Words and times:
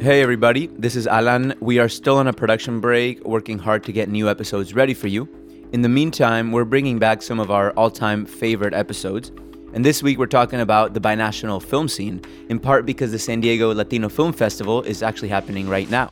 Hey, 0.00 0.22
everybody, 0.22 0.68
this 0.68 0.96
is 0.96 1.06
Alan. 1.06 1.52
We 1.60 1.78
are 1.78 1.90
still 1.90 2.16
on 2.16 2.26
a 2.26 2.32
production 2.32 2.80
break, 2.80 3.22
working 3.26 3.58
hard 3.58 3.84
to 3.84 3.92
get 3.92 4.08
new 4.08 4.30
episodes 4.30 4.72
ready 4.72 4.94
for 4.94 5.08
you. 5.08 5.28
In 5.72 5.82
the 5.82 5.90
meantime, 5.90 6.52
we're 6.52 6.64
bringing 6.64 6.98
back 6.98 7.20
some 7.20 7.38
of 7.38 7.50
our 7.50 7.72
all 7.72 7.90
time 7.90 8.24
favorite 8.24 8.72
episodes. 8.72 9.30
And 9.74 9.84
this 9.84 10.02
week, 10.02 10.16
we're 10.16 10.24
talking 10.24 10.60
about 10.60 10.94
the 10.94 11.02
binational 11.02 11.62
film 11.62 11.86
scene, 11.86 12.22
in 12.48 12.58
part 12.58 12.86
because 12.86 13.12
the 13.12 13.18
San 13.18 13.42
Diego 13.42 13.74
Latino 13.74 14.08
Film 14.08 14.32
Festival 14.32 14.80
is 14.84 15.02
actually 15.02 15.28
happening 15.28 15.68
right 15.68 15.90
now. 15.90 16.08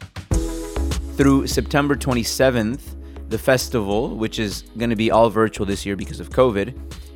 Through 1.17 1.47
September 1.47 1.97
27th, 1.97 3.31
the 3.31 3.39
festival, 3.39 4.15
which 4.15 4.39
is 4.39 4.65
going 4.77 4.91
to 4.91 4.97
be 4.97 5.11
all 5.11 5.31
virtual 5.31 5.65
this 5.65 5.87
year 5.87 5.97
because 5.97 6.21
of 6.21 6.29
COVID, 6.29 6.75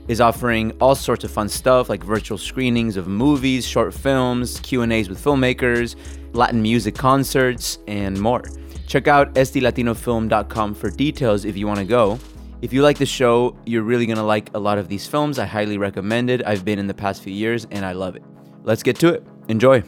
is 0.08 0.20
offering 0.20 0.72
all 0.80 0.94
sorts 0.94 1.24
of 1.24 1.30
fun 1.30 1.48
stuff 1.48 1.88
like 1.88 2.02
virtual 2.02 2.38
screenings 2.38 2.96
of 2.96 3.06
movies, 3.06 3.66
short 3.66 3.94
films, 3.94 4.60
Q&As 4.60 5.08
with 5.08 5.22
filmmakers, 5.22 5.96
Latin 6.32 6.60
music 6.62 6.94
concerts, 6.94 7.78
and 7.86 8.20
more. 8.20 8.42
Check 8.86 9.08
out 9.08 9.32
sdlatinofilm.com 9.34 10.74
for 10.74 10.90
details 10.90 11.44
if 11.44 11.56
you 11.56 11.66
want 11.66 11.78
to 11.78 11.84
go. 11.84 12.18
If 12.62 12.72
you 12.72 12.82
like 12.82 12.98
the 12.98 13.06
show, 13.06 13.56
you're 13.66 13.82
really 13.82 14.06
going 14.06 14.18
to 14.18 14.22
like 14.22 14.50
a 14.54 14.58
lot 14.58 14.78
of 14.78 14.88
these 14.88 15.06
films. 15.06 15.38
I 15.38 15.46
highly 15.46 15.78
recommend 15.78 16.30
it. 16.30 16.46
I've 16.46 16.64
been 16.64 16.78
in 16.78 16.86
the 16.86 16.94
past 16.94 17.22
few 17.22 17.32
years 17.32 17.66
and 17.70 17.84
I 17.84 17.92
love 17.92 18.14
it. 18.14 18.22
Let's 18.62 18.82
get 18.82 18.96
to 19.00 19.08
it. 19.08 19.26
Enjoy. 19.48 19.82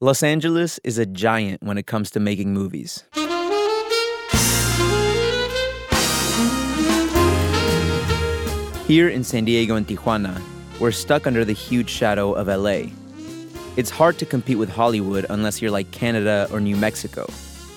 Los 0.00 0.22
Angeles 0.22 0.78
is 0.84 0.98
a 0.98 1.06
giant 1.06 1.60
when 1.62 1.76
it 1.76 1.88
comes 1.88 2.10
to 2.12 2.20
making 2.20 2.54
movies. 2.54 3.02
Here 8.88 9.10
in 9.10 9.22
San 9.22 9.44
Diego 9.44 9.76
and 9.76 9.86
Tijuana, 9.86 10.40
we're 10.80 10.92
stuck 10.92 11.26
under 11.26 11.44
the 11.44 11.52
huge 11.52 11.90
shadow 11.90 12.32
of 12.32 12.46
LA. 12.48 12.90
It's 13.76 13.90
hard 13.90 14.16
to 14.16 14.24
compete 14.24 14.56
with 14.56 14.70
Hollywood 14.70 15.26
unless 15.28 15.60
you're 15.60 15.70
like 15.70 15.90
Canada 15.90 16.48
or 16.50 16.58
New 16.58 16.74
Mexico, 16.74 17.26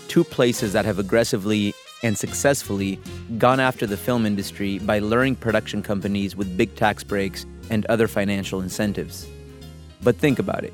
two 0.08 0.24
places 0.24 0.72
that 0.72 0.86
have 0.86 1.00
aggressively 1.00 1.74
and 2.02 2.18
successfully 2.18 2.98
gone 3.38 3.60
after 3.60 3.86
the 3.86 3.98
film 3.98 4.26
industry 4.26 4.80
by 4.80 5.00
luring 5.00 5.36
production 5.36 5.84
companies 5.84 6.38
with 6.38 6.56
big 6.56 6.74
tax 6.78 7.04
breaks 7.04 7.46
and 7.70 7.86
other 7.88 8.08
financial 8.08 8.62
incentives. 8.62 9.28
But 10.02 10.16
think 10.16 10.40
about 10.40 10.64
it 10.64 10.74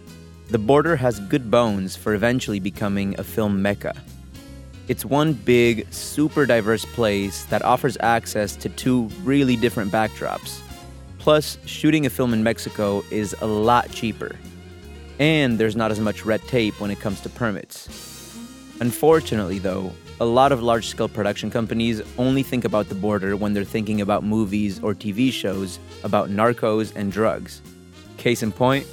the 0.52 0.60
border 0.60 0.96
has 0.98 1.20
good 1.20 1.50
bones 1.50 1.96
for 1.96 2.14
eventually 2.14 2.60
becoming 2.60 3.20
a 3.20 3.24
film 3.24 3.64
mecca. 3.64 3.96
It's 4.88 5.04
one 5.04 5.34
big, 5.34 5.86
super 5.92 6.46
diverse 6.46 6.86
place 6.86 7.44
that 7.46 7.62
offers 7.62 7.98
access 8.00 8.56
to 8.56 8.70
two 8.70 9.10
really 9.24 9.58
different 9.58 9.92
backdrops. 9.92 10.62
Plus, 11.20 11.58
shooting 11.66 12.06
a 12.06 12.10
film 12.10 12.34
in 12.34 12.42
Mexico 12.42 13.04
is 13.12 13.36
a 13.42 13.48
lot 13.48 13.92
cheaper. 13.92 14.34
And 15.20 15.60
there's 15.60 15.76
not 15.76 15.92
as 15.92 16.00
much 16.00 16.24
red 16.24 16.42
tape 16.44 16.80
when 16.80 16.90
it 16.90 17.02
comes 17.02 17.20
to 17.22 17.30
permits. 17.30 17.90
Unfortunately, 18.80 19.60
though, 19.60 19.92
a 20.22 20.26
lot 20.26 20.54
of 20.54 20.64
large 20.64 20.88
scale 20.88 21.10
production 21.10 21.52
companies 21.52 22.02
only 22.18 22.42
think 22.42 22.64
about 22.64 22.88
the 22.88 22.96
border 22.96 23.36
when 23.36 23.54
they're 23.54 23.66
thinking 23.66 24.00
about 24.00 24.24
movies 24.24 24.82
or 24.82 24.94
TV 24.94 25.34
shows 25.34 25.80
about 26.06 26.30
narcos 26.30 26.96
and 26.96 27.12
drugs. 27.12 27.62
Case 28.16 28.42
in 28.42 28.54
point, 28.54 28.88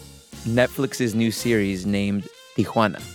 Netflix's 0.44 1.14
new 1.14 1.30
series 1.30 1.86
named 1.86 2.26
Tijuana. 2.56 3.13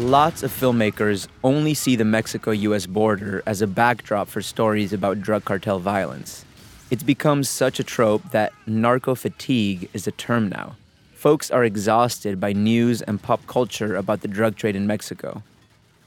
Lots 0.00 0.42
of 0.42 0.50
filmmakers 0.50 1.28
only 1.44 1.74
see 1.74 1.94
the 1.94 2.06
Mexico 2.06 2.52
US 2.52 2.86
border 2.86 3.42
as 3.44 3.60
a 3.60 3.66
backdrop 3.66 4.28
for 4.28 4.40
stories 4.40 4.94
about 4.94 5.20
drug 5.20 5.44
cartel 5.44 5.78
violence. 5.78 6.46
It's 6.90 7.02
become 7.02 7.44
such 7.44 7.78
a 7.78 7.84
trope 7.84 8.22
that 8.30 8.54
narco 8.66 9.14
fatigue 9.14 9.90
is 9.92 10.06
a 10.06 10.12
term 10.12 10.48
now. 10.48 10.76
Folks 11.12 11.50
are 11.50 11.64
exhausted 11.64 12.40
by 12.40 12.54
news 12.54 13.02
and 13.02 13.22
pop 13.22 13.46
culture 13.46 13.94
about 13.94 14.22
the 14.22 14.28
drug 14.28 14.56
trade 14.56 14.74
in 14.74 14.86
Mexico. 14.86 15.42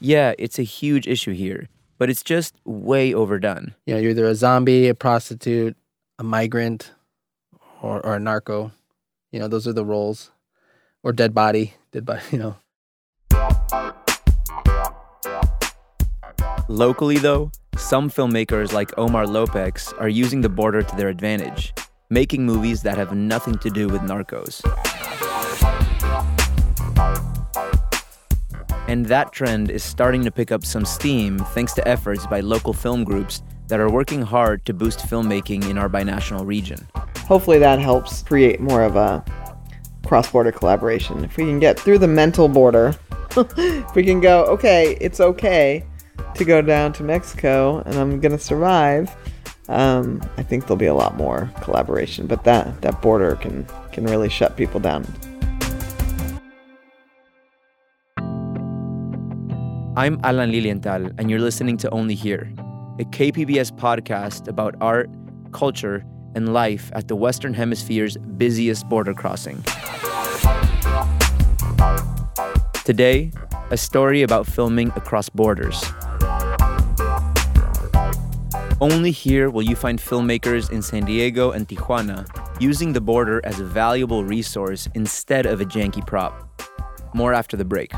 Yeah, 0.00 0.34
it's 0.38 0.58
a 0.58 0.64
huge 0.64 1.06
issue 1.06 1.32
here, 1.32 1.68
but 1.96 2.10
it's 2.10 2.24
just 2.24 2.56
way 2.64 3.14
overdone. 3.14 3.76
Know, 3.86 3.98
you're 3.98 4.10
either 4.10 4.26
a 4.26 4.34
zombie, 4.34 4.88
a 4.88 4.94
prostitute, 4.96 5.76
a 6.18 6.24
migrant, 6.24 6.90
or, 7.80 8.04
or 8.04 8.16
a 8.16 8.18
narco. 8.18 8.72
You 9.30 9.38
know, 9.38 9.46
those 9.46 9.68
are 9.68 9.72
the 9.72 9.84
roles. 9.84 10.32
Or 11.04 11.12
dead 11.12 11.32
body, 11.32 11.74
dead 11.92 12.04
body, 12.04 12.22
you 12.32 12.38
know. 12.38 12.56
Locally, 16.68 17.18
though, 17.18 17.52
some 17.76 18.10
filmmakers 18.10 18.72
like 18.72 18.96
Omar 18.98 19.26
Lopez 19.26 19.92
are 19.98 20.08
using 20.08 20.40
the 20.40 20.48
border 20.48 20.82
to 20.82 20.96
their 20.96 21.08
advantage, 21.08 21.74
making 22.10 22.46
movies 22.46 22.82
that 22.82 22.96
have 22.96 23.14
nothing 23.14 23.58
to 23.58 23.70
do 23.70 23.88
with 23.88 24.00
narcos. 24.02 24.62
And 28.88 29.06
that 29.06 29.32
trend 29.32 29.70
is 29.70 29.82
starting 29.82 30.24
to 30.24 30.30
pick 30.30 30.52
up 30.52 30.64
some 30.64 30.84
steam 30.84 31.38
thanks 31.38 31.72
to 31.74 31.86
efforts 31.86 32.26
by 32.26 32.40
local 32.40 32.72
film 32.72 33.04
groups 33.04 33.42
that 33.68 33.80
are 33.80 33.90
working 33.90 34.22
hard 34.22 34.64
to 34.66 34.74
boost 34.74 35.00
filmmaking 35.00 35.68
in 35.68 35.78
our 35.78 35.88
binational 35.88 36.46
region. 36.46 36.86
Hopefully, 37.20 37.58
that 37.58 37.78
helps 37.78 38.22
create 38.22 38.60
more 38.60 38.82
of 38.82 38.96
a 38.96 39.24
cross 40.06 40.30
border 40.30 40.52
collaboration. 40.52 41.24
If 41.24 41.36
we 41.36 41.44
can 41.44 41.58
get 41.58 41.78
through 41.78 41.98
the 41.98 42.08
mental 42.08 42.48
border, 42.48 42.94
we 43.94 44.04
can 44.04 44.20
go, 44.20 44.44
okay, 44.44 44.96
it's 45.00 45.20
okay 45.20 45.84
to 46.34 46.44
go 46.44 46.62
down 46.62 46.92
to 46.94 47.02
Mexico 47.02 47.82
and 47.86 47.96
I'm 47.96 48.20
going 48.20 48.32
to 48.32 48.38
survive. 48.38 49.14
Um, 49.68 50.22
I 50.36 50.42
think 50.42 50.64
there'll 50.64 50.76
be 50.76 50.86
a 50.86 50.94
lot 50.94 51.16
more 51.16 51.50
collaboration, 51.62 52.26
but 52.26 52.44
that, 52.44 52.82
that 52.82 53.00
border 53.00 53.36
can, 53.36 53.66
can 53.92 54.04
really 54.04 54.28
shut 54.28 54.56
people 54.56 54.78
down. 54.80 55.06
I'm 59.96 60.18
Alan 60.24 60.50
Lilienthal, 60.50 61.08
and 61.18 61.30
you're 61.30 61.40
listening 61.40 61.76
to 61.78 61.90
Only 61.90 62.16
Here, 62.16 62.52
a 62.98 63.04
KPBS 63.04 63.70
podcast 63.78 64.48
about 64.48 64.74
art, 64.80 65.08
culture, 65.52 66.04
and 66.34 66.52
life 66.52 66.90
at 66.94 67.06
the 67.06 67.14
Western 67.14 67.54
Hemisphere's 67.54 68.16
busiest 68.36 68.88
border 68.88 69.14
crossing. 69.14 69.62
Today, 72.84 73.32
a 73.70 73.78
story 73.78 74.20
about 74.20 74.46
filming 74.46 74.88
across 74.88 75.30
borders. 75.30 75.82
Only 78.78 79.10
here 79.10 79.48
will 79.48 79.62
you 79.62 79.74
find 79.74 79.98
filmmakers 79.98 80.70
in 80.70 80.82
San 80.82 81.06
Diego 81.06 81.52
and 81.52 81.66
Tijuana 81.66 82.28
using 82.60 82.92
the 82.92 83.00
border 83.00 83.40
as 83.42 83.58
a 83.58 83.64
valuable 83.64 84.22
resource 84.22 84.86
instead 84.94 85.46
of 85.46 85.62
a 85.62 85.64
janky 85.64 86.06
prop. 86.06 86.60
More 87.14 87.32
after 87.32 87.56
the 87.56 87.64
break. 87.64 87.90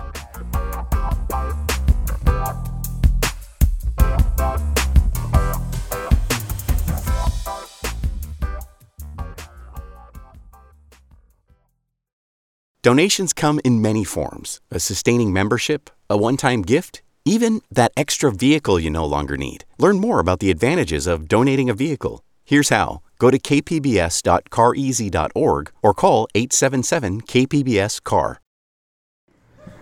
Donations 12.87 13.33
come 13.33 13.59
in 13.65 13.83
many 13.83 14.05
forms 14.05 14.61
a 14.71 14.79
sustaining 14.79 15.33
membership, 15.33 15.91
a 16.09 16.17
one 16.17 16.37
time 16.37 16.63
gift, 16.63 17.03
even 17.25 17.61
that 17.69 17.91
extra 17.97 18.31
vehicle 18.31 18.79
you 18.79 18.91
no 18.91 19.05
longer 19.05 19.37
need. 19.37 19.65
Learn 19.77 19.99
more 19.99 20.21
about 20.21 20.39
the 20.39 20.53
advantages 20.53 21.09
of 21.09 21.27
donating 21.27 21.69
a 21.69 21.75
vehicle. 21.75 22.23
Here's 22.45 22.69
how 22.69 23.03
go 23.19 23.33
to 23.33 23.41
kpbs.careasy.org 23.41 25.73
or 25.83 25.95
call 25.95 26.29
877 26.37 27.23
KPBS 27.23 28.05
CAR. 28.05 28.41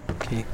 Okay. 0.08 0.46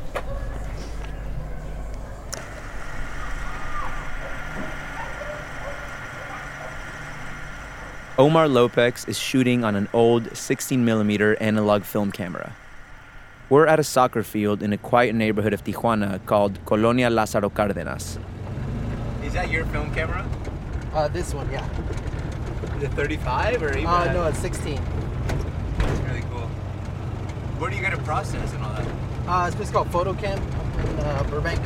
Omar 8.20 8.48
Lopez 8.48 9.06
is 9.08 9.18
shooting 9.18 9.64
on 9.64 9.74
an 9.74 9.88
old 9.94 10.24
16mm 10.24 11.38
analog 11.40 11.84
film 11.84 12.12
camera. 12.12 12.54
We're 13.48 13.66
at 13.66 13.80
a 13.80 13.82
soccer 13.82 14.22
field 14.22 14.62
in 14.62 14.74
a 14.74 14.76
quiet 14.76 15.14
neighborhood 15.14 15.54
of 15.54 15.64
Tijuana 15.64 16.22
called 16.26 16.58
Colonia 16.66 17.08
Lázaro 17.08 17.50
Cárdenas. 17.50 18.20
Is 19.24 19.32
that 19.32 19.50
your 19.50 19.64
film 19.72 19.90
camera? 19.94 20.28
Uh, 20.92 21.08
this 21.08 21.32
one, 21.32 21.50
yeah. 21.50 21.66
The 22.80 22.90
35 22.90 23.62
or 23.62 23.72
even? 23.72 23.86
Uh, 23.86 24.12
no, 24.12 24.24
it's 24.26 24.38
16. 24.40 24.74
That's 25.78 26.00
really 26.00 26.20
cool. 26.30 26.46
Where 27.56 27.70
do 27.70 27.76
you 27.76 27.82
get 27.82 27.94
a 27.94 28.02
process 28.02 28.52
and 28.52 28.62
all 28.62 28.74
that? 28.74 28.86
Uh, 29.26 29.46
it's 29.46 29.56
place 29.56 29.70
called 29.70 29.88
Fotokem 29.88 30.36
in 30.36 31.00
uh, 31.00 31.26
Burbank. 31.30 31.58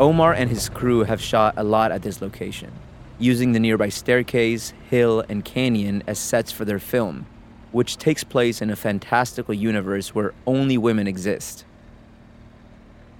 Omar 0.00 0.32
and 0.32 0.50
his 0.50 0.68
crew 0.68 1.04
have 1.04 1.22
shot 1.22 1.54
a 1.56 1.62
lot 1.62 1.92
at 1.92 2.02
this 2.02 2.20
location 2.20 2.72
using 3.18 3.52
the 3.52 3.60
nearby 3.60 3.88
staircase, 3.88 4.72
hill, 4.90 5.24
and 5.28 5.44
canyon 5.44 6.02
as 6.06 6.18
sets 6.18 6.52
for 6.52 6.64
their 6.64 6.78
film, 6.78 7.26
which 7.72 7.96
takes 7.96 8.24
place 8.24 8.62
in 8.62 8.70
a 8.70 8.76
fantastical 8.76 9.54
universe 9.54 10.14
where 10.14 10.34
only 10.46 10.78
women 10.78 11.06
exist. 11.06 11.64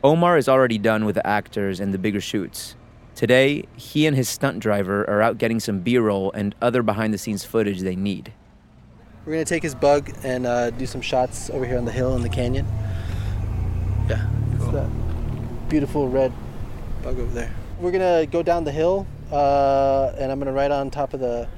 Omar 0.04 0.38
is 0.38 0.48
already 0.48 0.78
done 0.78 1.04
with 1.04 1.16
the 1.16 1.26
actors 1.26 1.80
and 1.80 1.92
the 1.92 1.98
bigger 1.98 2.20
shoots. 2.20 2.76
Today, 3.16 3.64
he 3.76 4.06
and 4.06 4.16
his 4.16 4.28
stunt 4.28 4.60
driver 4.60 5.02
are 5.10 5.20
out 5.20 5.38
getting 5.38 5.58
some 5.58 5.80
B 5.80 5.98
roll 5.98 6.30
and 6.32 6.54
other 6.62 6.84
behind 6.84 7.12
the 7.12 7.18
scenes 7.18 7.44
footage 7.44 7.80
they 7.80 7.96
need. 7.96 8.32
We're 9.26 9.32
gonna 9.32 9.44
take 9.44 9.64
his 9.64 9.74
bug 9.74 10.12
and 10.22 10.46
uh, 10.46 10.70
do 10.70 10.86
some 10.86 11.00
shots 11.00 11.50
over 11.50 11.66
here 11.66 11.78
on 11.78 11.84
the 11.84 11.90
hill 11.90 12.14
in 12.14 12.22
the 12.22 12.28
canyon. 12.28 12.64
Yeah, 14.08 14.24
that 14.70 14.88
beautiful 15.68 16.08
red 16.08 16.32
bug 17.02 17.18
over 17.18 17.32
there. 17.34 17.52
We're 17.80 17.90
gonna 17.90 18.24
go 18.26 18.44
down 18.44 18.62
the 18.62 18.72
hill, 18.72 19.04
uh, 19.30 20.12
and 20.18 20.30
I'm 20.32 20.38
gonna 20.38 20.52
ride 20.52 20.70
on 20.70 20.90
top 20.90 21.14
of 21.14 21.20
the 21.20 21.48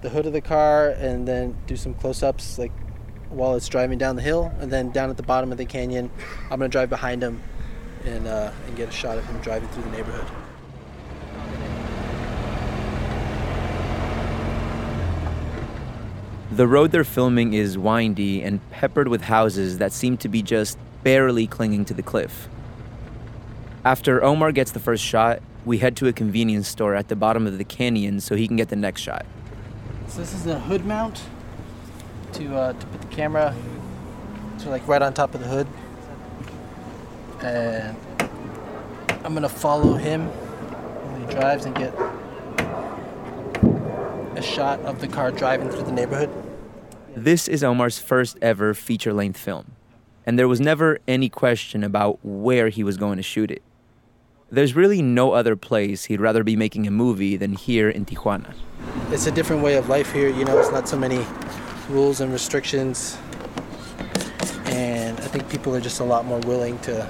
the 0.00 0.08
hood 0.08 0.26
of 0.26 0.32
the 0.32 0.40
car, 0.40 0.90
and 0.90 1.26
then 1.26 1.56
do 1.66 1.76
some 1.76 1.94
close-ups 1.94 2.58
like 2.58 2.72
while 3.30 3.54
it's 3.54 3.68
driving 3.68 3.98
down 3.98 4.16
the 4.16 4.22
hill, 4.22 4.52
and 4.60 4.70
then 4.70 4.90
down 4.90 5.10
at 5.10 5.16
the 5.16 5.22
bottom 5.22 5.52
of 5.52 5.58
the 5.58 5.64
canyon, 5.64 6.10
I'm 6.44 6.58
gonna 6.58 6.68
drive 6.68 6.90
behind 6.90 7.22
him 7.22 7.42
and 8.04 8.26
uh, 8.26 8.52
and 8.66 8.76
get 8.76 8.88
a 8.88 8.92
shot 8.92 9.18
of 9.18 9.26
him 9.26 9.38
driving 9.40 9.68
through 9.70 9.84
the 9.84 9.90
neighborhood. 9.90 10.26
The 16.50 16.66
road 16.66 16.92
they're 16.92 17.04
filming 17.04 17.52
is 17.52 17.76
windy 17.76 18.42
and 18.42 18.58
peppered 18.70 19.08
with 19.08 19.20
houses 19.20 19.78
that 19.78 19.92
seem 19.92 20.16
to 20.18 20.28
be 20.28 20.42
just 20.42 20.78
barely 21.04 21.46
clinging 21.46 21.84
to 21.84 21.94
the 21.94 22.02
cliff. 22.02 22.48
After 23.84 24.24
Omar 24.24 24.52
gets 24.52 24.72
the 24.72 24.80
first 24.80 25.04
shot, 25.04 25.40
we 25.68 25.78
head 25.78 25.94
to 25.98 26.08
a 26.08 26.12
convenience 26.12 26.66
store 26.66 26.94
at 26.94 27.08
the 27.08 27.14
bottom 27.14 27.46
of 27.46 27.58
the 27.58 27.64
canyon 27.64 28.20
so 28.20 28.34
he 28.34 28.48
can 28.48 28.56
get 28.56 28.70
the 28.70 28.76
next 28.76 29.02
shot. 29.02 29.26
So 30.08 30.18
this 30.20 30.32
is 30.32 30.46
a 30.46 30.58
hood 30.58 30.86
mount 30.86 31.22
to 32.32 32.56
uh, 32.56 32.72
to 32.72 32.86
put 32.86 33.02
the 33.02 33.06
camera 33.08 33.54
to 34.60 34.70
like 34.70 34.86
right 34.88 35.02
on 35.02 35.12
top 35.12 35.34
of 35.34 35.40
the 35.40 35.46
hood, 35.46 35.66
and 37.42 37.96
I'm 39.24 39.34
gonna 39.34 39.48
follow 39.48 39.94
him 39.94 40.26
when 40.26 41.28
he 41.28 41.34
drives 41.34 41.66
and 41.66 41.74
get 41.76 41.94
a 44.36 44.42
shot 44.42 44.80
of 44.80 45.00
the 45.00 45.08
car 45.08 45.30
driving 45.30 45.68
through 45.68 45.82
the 45.82 45.92
neighborhood. 45.92 46.30
This 47.14 47.46
is 47.46 47.62
Omar's 47.62 47.98
first 47.98 48.38
ever 48.40 48.72
feature 48.72 49.12
length 49.12 49.38
film, 49.38 49.72
and 50.24 50.38
there 50.38 50.48
was 50.48 50.60
never 50.60 50.98
any 51.06 51.28
question 51.28 51.84
about 51.84 52.18
where 52.22 52.70
he 52.70 52.82
was 52.82 52.96
going 52.96 53.18
to 53.18 53.22
shoot 53.22 53.50
it. 53.50 53.62
There's 54.50 54.74
really 54.74 55.02
no 55.02 55.32
other 55.32 55.56
place 55.56 56.06
he'd 56.06 56.22
rather 56.22 56.42
be 56.42 56.56
making 56.56 56.86
a 56.86 56.90
movie 56.90 57.36
than 57.36 57.52
here 57.52 57.90
in 57.90 58.06
Tijuana. 58.06 58.54
It's 59.10 59.26
a 59.26 59.30
different 59.30 59.62
way 59.62 59.76
of 59.76 59.90
life 59.90 60.10
here. 60.10 60.30
You 60.30 60.46
know, 60.46 60.58
it's 60.58 60.70
not 60.70 60.88
so 60.88 60.96
many 60.96 61.22
rules 61.90 62.22
and 62.22 62.32
restrictions, 62.32 63.18
and 64.64 65.20
I 65.20 65.24
think 65.24 65.50
people 65.50 65.76
are 65.76 65.82
just 65.82 66.00
a 66.00 66.04
lot 66.04 66.24
more 66.24 66.40
willing 66.40 66.78
to. 66.80 67.06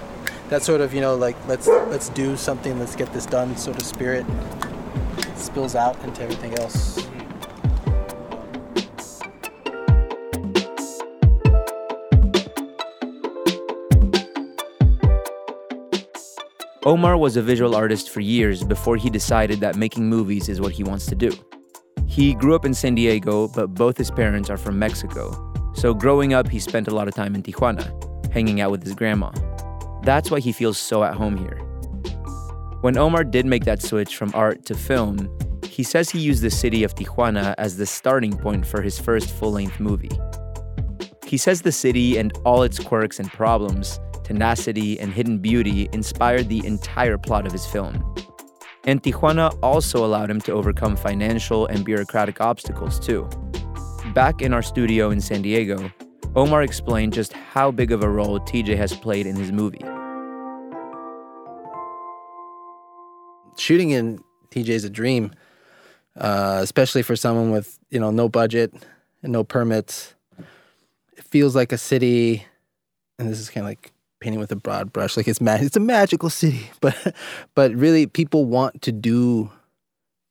That 0.49 0.65
sort 0.65 0.81
of, 0.81 0.93
you 0.93 1.01
know, 1.01 1.15
like 1.15 1.37
let's 1.47 1.69
let's 1.69 2.09
do 2.09 2.37
something, 2.37 2.77
let's 2.81 2.97
get 2.97 3.13
this 3.13 3.25
done 3.25 3.57
sort 3.57 3.77
of 3.77 3.87
spirit 3.87 4.27
spills 5.37 5.77
out 5.77 6.03
into 6.03 6.23
everything 6.23 6.59
else. 6.59 7.07
Omar 16.89 17.19
was 17.19 17.37
a 17.37 17.43
visual 17.43 17.75
artist 17.75 18.09
for 18.09 18.21
years 18.21 18.65
before 18.65 18.97
he 18.97 19.11
decided 19.11 19.61
that 19.61 19.77
making 19.77 20.09
movies 20.09 20.49
is 20.49 20.59
what 20.59 20.73
he 20.73 20.83
wants 20.83 21.05
to 21.05 21.15
do. 21.15 21.31
He 22.07 22.33
grew 22.33 22.55
up 22.55 22.65
in 22.65 22.73
San 22.73 22.95
Diego, 22.95 23.47
but 23.49 23.75
both 23.75 23.99
his 23.99 24.11
parents 24.11 24.49
are 24.49 24.57
from 24.57 24.79
Mexico. 24.79 25.53
So 25.75 25.93
growing 25.93 26.33
up, 26.33 26.49
he 26.49 26.59
spent 26.59 26.89
a 26.89 26.95
lot 26.95 27.07
of 27.07 27.13
time 27.13 27.35
in 27.35 27.43
Tijuana, 27.43 28.33
hanging 28.33 28.63
out 28.63 28.71
with 28.71 28.83
his 28.83 28.95
grandma. 28.95 29.33
That's 30.03 30.31
why 30.31 30.41
he 30.41 30.51
feels 30.51 30.79
so 30.79 31.05
at 31.05 31.13
home 31.13 31.37
here. 31.37 31.59
When 32.81 32.97
Omar 32.97 33.25
did 33.25 33.45
make 33.45 33.67
that 33.67 33.83
switch 33.83 34.17
from 34.17 34.31
art 34.33 34.65
to 34.65 34.75
film, 34.75 35.29
he 35.65 35.83
says 35.83 36.09
he 36.09 36.21
used 36.21 36.41
the 36.43 36.51
city 36.51 36.85
of 36.85 36.95
Tijuana 36.95 37.55
as 37.59 37.77
the 37.77 37.85
starting 37.85 38.35
point 38.35 38.67
for 38.67 38.81
his 38.81 38.99
first 38.99 39.31
full 39.31 39.53
length 39.53 39.79
movie. 39.79 40.19
He 41.27 41.37
says 41.37 41.61
the 41.61 41.71
city 41.71 42.17
and 42.17 42.33
all 42.47 42.63
its 42.63 42.79
quirks 42.79 43.21
and 43.21 43.31
problems 43.31 44.01
tenacity, 44.29 45.01
and 45.01 45.11
hidden 45.11 45.39
beauty 45.39 45.89
inspired 45.93 46.51
the 46.51 46.65
entire 46.67 47.17
plot 47.17 47.47
of 47.47 47.53
his 47.53 47.65
film. 47.65 47.95
And 48.85 49.03
Tijuana 49.03 49.59
also 49.63 50.05
allowed 50.05 50.31
him 50.31 50.41
to 50.43 50.53
overcome 50.53 50.97
financial 50.97 51.67
and 51.67 51.83
bureaucratic 51.83 52.39
obstacles, 52.39 53.01
too. 53.01 53.27
Back 54.15 54.43
in 54.43 54.53
our 54.53 54.61
studio 54.61 55.11
in 55.11 55.23
San 55.23 55.41
Diego, 55.41 55.91
Omar 56.37 56.63
explained 56.63 57.15
just 57.15 57.33
how 57.33 57.71
big 57.71 57.91
of 57.91 58.03
a 58.03 58.09
role 58.09 58.39
TJ 58.39 58.77
has 58.77 58.95
played 58.95 59.27
in 59.27 59.35
his 59.35 59.51
movie. 59.51 59.85
Shooting 63.57 63.91
in 63.91 64.23
TJ 64.51 64.69
is 64.69 64.85
a 64.85 64.91
dream, 64.91 65.33
uh, 66.19 66.61
especially 66.63 67.03
for 67.03 67.17
someone 67.17 67.51
with 67.51 67.79
you 67.91 67.99
know 67.99 68.11
no 68.11 68.29
budget 68.29 68.75
and 69.23 69.33
no 69.33 69.43
permits. 69.43 70.15
It 71.17 71.25
feels 71.25 71.57
like 71.57 71.73
a 71.73 71.79
city, 71.79 72.45
and 73.19 73.29
this 73.29 73.41
is 73.41 73.49
kind 73.49 73.65
of 73.65 73.71
like 73.71 73.93
painting 74.21 74.41
with 74.41 74.53
a 74.53 74.57
broad 74.57 74.93
brush. 74.93 75.17
Like 75.17 75.29
it's 75.29 75.41
ma- 75.41 75.59
it's 75.61 75.77
a 75.77 75.81
magical 75.81 76.31
city, 76.31 76.71
but 76.81 77.15
but 77.55 77.73
really 77.75 78.07
people 78.07 78.45
want 78.45 78.83
to 78.83 78.93
do 78.93 79.51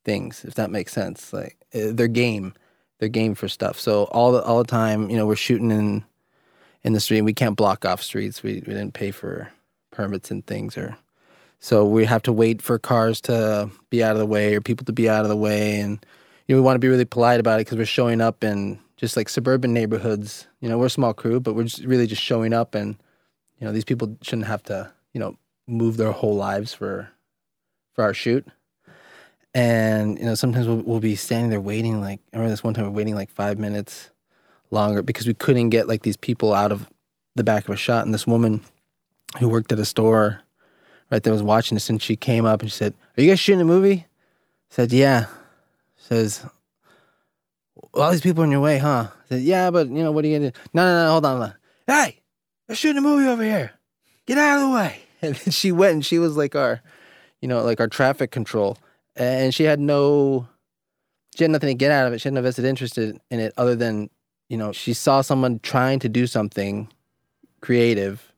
things 0.04 0.44
if 0.44 0.54
that 0.54 0.70
makes 0.70 0.92
sense. 0.92 1.32
Like 1.32 1.56
eh, 1.72 1.90
they're 1.92 2.08
game, 2.08 2.54
they're 2.98 3.08
game 3.08 3.34
for 3.34 3.48
stuff. 3.48 3.78
So 3.78 4.04
all 4.04 4.32
the 4.32 4.42
all 4.42 4.58
the 4.58 4.70
time, 4.70 5.10
you 5.10 5.16
know, 5.16 5.26
we're 5.26 5.36
shooting 5.36 5.70
in 5.70 6.04
in 6.82 6.92
the 6.92 7.00
street. 7.00 7.22
We 7.22 7.34
can't 7.34 7.56
block 7.56 7.84
off 7.84 8.02
streets. 8.02 8.42
We 8.42 8.54
we 8.66 8.74
didn't 8.74 8.94
pay 8.94 9.10
for 9.10 9.50
permits 9.90 10.30
and 10.30 10.46
things 10.46 10.76
or. 10.76 10.96
So 11.60 11.84
we 11.84 12.04
have 12.04 12.22
to 12.22 12.32
wait 12.32 12.62
for 12.62 12.78
cars 12.78 13.20
to 13.22 13.68
be 13.90 14.00
out 14.04 14.12
of 14.12 14.20
the 14.20 14.26
way 14.26 14.54
or 14.54 14.60
people 14.60 14.84
to 14.84 14.92
be 14.92 15.08
out 15.08 15.24
of 15.24 15.28
the 15.28 15.36
way, 15.36 15.80
and 15.80 15.98
you 16.46 16.54
know 16.54 16.62
we 16.62 16.64
want 16.64 16.76
to 16.76 16.78
be 16.78 16.86
really 16.86 17.04
polite 17.04 17.40
about 17.40 17.58
it 17.58 17.66
because 17.66 17.78
we're 17.78 17.84
showing 17.84 18.20
up 18.20 18.44
in 18.44 18.78
just 18.98 19.16
like 19.16 19.28
suburban 19.28 19.72
neighborhoods. 19.72 20.46
You 20.60 20.68
know, 20.68 20.78
we're 20.78 20.86
a 20.86 20.90
small 20.90 21.14
crew, 21.14 21.40
but 21.40 21.54
we're 21.54 21.64
just 21.64 21.84
really 21.84 22.06
just 22.06 22.22
showing 22.22 22.52
up 22.52 22.74
and 22.74 22.96
you 23.60 23.66
know, 23.66 23.72
these 23.72 23.84
people 23.84 24.16
shouldn't 24.22 24.46
have 24.46 24.62
to, 24.64 24.92
you 25.12 25.20
know, 25.20 25.36
move 25.66 25.96
their 25.96 26.12
whole 26.12 26.34
lives 26.34 26.72
for 26.72 27.10
for 27.94 28.04
our 28.04 28.14
shoot. 28.14 28.46
And 29.54 30.18
you 30.18 30.24
know, 30.24 30.34
sometimes 30.34 30.66
we'll, 30.66 30.82
we'll 30.82 31.00
be 31.00 31.16
standing 31.16 31.50
there 31.50 31.60
waiting. 31.60 32.00
Like 32.00 32.20
I 32.32 32.36
remember 32.36 32.50
this 32.50 32.64
one 32.64 32.74
time, 32.74 32.84
we 32.84 32.90
we're 32.90 32.96
waiting 32.96 33.14
like 33.14 33.30
five 33.30 33.58
minutes 33.58 34.10
longer 34.70 35.02
because 35.02 35.26
we 35.26 35.34
couldn't 35.34 35.70
get 35.70 35.88
like 35.88 36.02
these 36.02 36.16
people 36.16 36.52
out 36.54 36.72
of 36.72 36.88
the 37.34 37.44
back 37.44 37.64
of 37.64 37.74
a 37.74 37.76
shot. 37.76 38.04
And 38.04 38.14
this 38.14 38.26
woman 38.26 38.62
who 39.38 39.48
worked 39.48 39.72
at 39.72 39.78
a 39.78 39.84
store 39.84 40.42
right 41.10 41.22
there 41.22 41.32
was 41.32 41.42
watching 41.42 41.76
this, 41.76 41.88
and 41.90 42.00
she 42.00 42.16
came 42.16 42.44
up 42.44 42.60
and 42.60 42.70
she 42.70 42.76
said, 42.76 42.94
"Are 43.16 43.22
you 43.22 43.30
guys 43.30 43.40
shooting 43.40 43.60
a 43.60 43.64
movie?" 43.64 44.06
I 44.70 44.74
said, 44.74 44.92
"Yeah." 44.92 45.26
says, 46.08 46.46
well, 47.74 48.04
"All 48.04 48.10
these 48.10 48.20
people 48.20 48.44
in 48.44 48.50
your 48.50 48.60
way, 48.60 48.78
huh?" 48.78 49.08
I 49.10 49.28
said, 49.28 49.42
"Yeah, 49.42 49.70
but 49.70 49.88
you 49.88 50.02
know, 50.02 50.12
what 50.12 50.24
are 50.24 50.28
you 50.28 50.38
gonna 50.38 50.50
do?" 50.50 50.58
No, 50.72 50.84
no, 50.84 51.04
no, 51.04 51.10
hold 51.12 51.24
on, 51.26 51.36
hold 51.36 51.50
on. 51.50 51.54
Hey, 51.86 52.20
they're 52.68 52.76
shooting 52.76 52.98
a 52.98 53.00
movie 53.00 53.26
over 53.26 53.42
here. 53.42 53.72
Get 54.26 54.38
out 54.38 54.62
of 54.62 54.68
the 54.68 54.74
way. 54.74 55.00
And 55.20 55.34
then 55.34 55.50
she 55.50 55.72
went 55.72 55.94
and 55.94 56.06
she 56.06 56.20
was 56.20 56.36
like 56.36 56.54
our, 56.54 56.80
you 57.40 57.48
know, 57.48 57.64
like 57.64 57.80
our 57.80 57.88
traffic 57.88 58.30
control. 58.30 58.78
And 59.16 59.52
she 59.52 59.64
had 59.64 59.80
no, 59.80 60.46
she 61.36 61.42
had 61.42 61.50
nothing 61.50 61.70
to 61.70 61.74
get 61.74 61.90
out 61.90 62.06
of 62.06 62.12
it. 62.12 62.20
She 62.20 62.28
had 62.28 62.34
no 62.34 62.42
vested 62.42 62.64
interest 62.64 62.98
in 62.98 63.20
it 63.28 63.52
other 63.56 63.74
than, 63.74 64.10
you 64.48 64.56
know, 64.56 64.70
she 64.70 64.94
saw 64.94 65.22
someone 65.22 65.58
trying 65.58 65.98
to 65.98 66.08
do 66.08 66.28
something 66.28 66.86
creative 67.60 68.32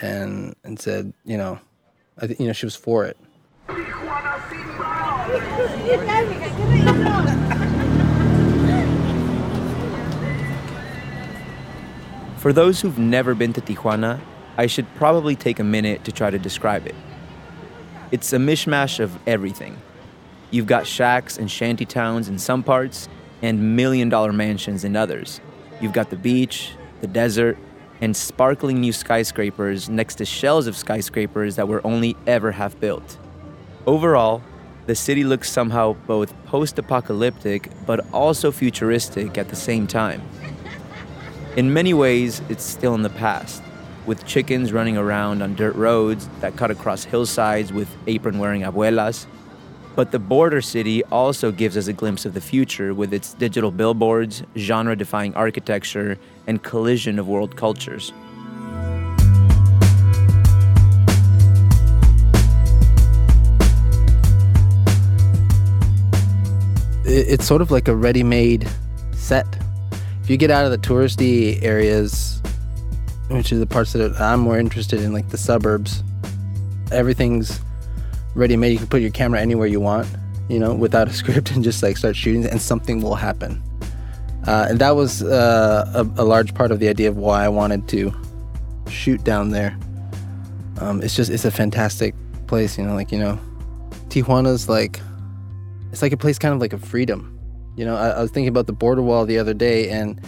and 0.00 0.56
and 0.64 0.80
said, 0.80 1.14
you 1.24 1.38
know, 1.38 1.60
I 2.18 2.26
think, 2.26 2.40
you 2.40 2.48
know, 2.48 2.52
she 2.52 2.66
was 2.66 2.74
for 2.74 3.04
it. 3.04 3.16
For 12.42 12.52
those 12.52 12.80
who've 12.80 12.98
never 12.98 13.36
been 13.36 13.52
to 13.52 13.60
Tijuana, 13.60 14.18
I 14.58 14.66
should 14.66 14.92
probably 14.96 15.36
take 15.36 15.60
a 15.60 15.64
minute 15.64 16.02
to 16.02 16.10
try 16.10 16.28
to 16.28 16.40
describe 16.40 16.88
it. 16.88 16.96
It's 18.10 18.32
a 18.32 18.36
mishmash 18.36 18.98
of 18.98 19.16
everything. 19.28 19.80
You've 20.50 20.66
got 20.66 20.84
shacks 20.84 21.38
and 21.38 21.48
shanty 21.48 21.84
towns 21.84 22.28
in 22.28 22.40
some 22.40 22.64
parts, 22.64 23.08
and 23.42 23.76
million 23.76 24.08
dollar 24.08 24.32
mansions 24.32 24.82
in 24.82 24.96
others. 24.96 25.40
You've 25.80 25.92
got 25.92 26.10
the 26.10 26.16
beach, 26.16 26.72
the 27.00 27.06
desert, 27.06 27.58
and 28.00 28.16
sparkling 28.16 28.80
new 28.80 28.92
skyscrapers 28.92 29.88
next 29.88 30.16
to 30.16 30.24
shells 30.24 30.66
of 30.66 30.76
skyscrapers 30.76 31.54
that 31.54 31.68
were 31.68 31.80
only 31.86 32.16
ever 32.26 32.50
half 32.50 32.76
built. 32.80 33.18
Overall, 33.86 34.42
the 34.86 34.96
city 34.96 35.22
looks 35.22 35.48
somehow 35.48 35.92
both 36.08 36.34
post 36.46 36.76
apocalyptic 36.76 37.70
but 37.86 38.04
also 38.12 38.50
futuristic 38.50 39.38
at 39.38 39.48
the 39.48 39.54
same 39.54 39.86
time. 39.86 40.20
In 41.54 41.70
many 41.70 41.92
ways, 41.92 42.40
it's 42.48 42.64
still 42.64 42.94
in 42.94 43.02
the 43.02 43.10
past, 43.10 43.62
with 44.06 44.24
chickens 44.24 44.72
running 44.72 44.96
around 44.96 45.42
on 45.42 45.54
dirt 45.54 45.74
roads 45.74 46.26
that 46.40 46.56
cut 46.56 46.70
across 46.70 47.04
hillsides 47.04 47.74
with 47.74 47.94
apron 48.06 48.38
wearing 48.38 48.62
abuelas. 48.62 49.26
But 49.94 50.12
the 50.12 50.18
border 50.18 50.62
city 50.62 51.04
also 51.04 51.52
gives 51.52 51.76
us 51.76 51.88
a 51.88 51.92
glimpse 51.92 52.24
of 52.24 52.32
the 52.32 52.40
future 52.40 52.94
with 52.94 53.12
its 53.12 53.34
digital 53.34 53.70
billboards, 53.70 54.42
genre 54.56 54.96
defying 54.96 55.34
architecture, 55.34 56.16
and 56.46 56.62
collision 56.62 57.18
of 57.18 57.28
world 57.28 57.54
cultures. 57.54 58.14
It's 67.04 67.44
sort 67.44 67.60
of 67.60 67.70
like 67.70 67.88
a 67.88 67.94
ready 67.94 68.22
made 68.22 68.66
set 69.12 69.61
if 70.22 70.30
you 70.30 70.36
get 70.36 70.50
out 70.50 70.64
of 70.64 70.70
the 70.70 70.78
touristy 70.78 71.60
areas, 71.62 72.40
which 73.28 73.50
is 73.50 73.58
the 73.58 73.66
parts 73.66 73.92
that 73.94 74.20
I'm 74.20 74.40
more 74.40 74.58
interested 74.58 75.00
in, 75.00 75.12
like 75.12 75.28
the 75.30 75.38
suburbs, 75.38 76.02
everything's 76.92 77.60
ready-made. 78.34 78.70
You 78.72 78.78
can 78.78 78.86
put 78.86 79.02
your 79.02 79.10
camera 79.10 79.40
anywhere 79.40 79.66
you 79.66 79.80
want, 79.80 80.06
you 80.48 80.60
know, 80.60 80.74
without 80.74 81.08
a 81.12 81.12
script 81.12 81.50
and 81.50 81.64
just 81.64 81.82
like 81.82 81.96
start 81.96 82.14
shooting, 82.14 82.46
and 82.46 82.60
something 82.60 83.00
will 83.00 83.16
happen. 83.16 83.60
Uh, 84.46 84.66
and 84.70 84.78
that 84.78 84.96
was 84.96 85.22
uh, 85.22 85.90
a, 85.94 86.22
a 86.22 86.24
large 86.24 86.54
part 86.54 86.70
of 86.72 86.78
the 86.78 86.88
idea 86.88 87.08
of 87.08 87.16
why 87.16 87.44
I 87.44 87.48
wanted 87.48 87.88
to 87.88 88.12
shoot 88.88 89.22
down 89.24 89.50
there. 89.50 89.76
Um, 90.80 91.02
it's 91.02 91.14
just 91.14 91.30
it's 91.30 91.44
a 91.44 91.50
fantastic 91.50 92.14
place, 92.46 92.76
you 92.76 92.84
know, 92.84 92.94
like 92.94 93.12
you 93.12 93.18
know, 93.18 93.38
Tijuana's 94.08 94.68
like 94.68 95.00
it's 95.92 96.02
like 96.02 96.12
a 96.12 96.16
place 96.16 96.38
kind 96.38 96.54
of 96.54 96.60
like 96.60 96.72
a 96.72 96.78
freedom. 96.78 97.31
You 97.76 97.84
know, 97.84 97.96
I, 97.96 98.10
I 98.10 98.20
was 98.22 98.30
thinking 98.30 98.48
about 98.48 98.66
the 98.66 98.72
border 98.72 99.02
wall 99.02 99.24
the 99.24 99.38
other 99.38 99.54
day, 99.54 99.88
and 99.88 100.20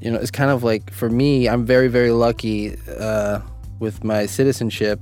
you 0.00 0.10
know, 0.10 0.18
it's 0.18 0.30
kind 0.30 0.50
of 0.50 0.62
like 0.62 0.92
for 0.92 1.10
me, 1.10 1.48
I'm 1.48 1.64
very 1.66 1.88
very 1.88 2.10
lucky 2.10 2.76
uh, 2.98 3.40
with 3.78 4.04
my 4.04 4.26
citizenship. 4.26 5.00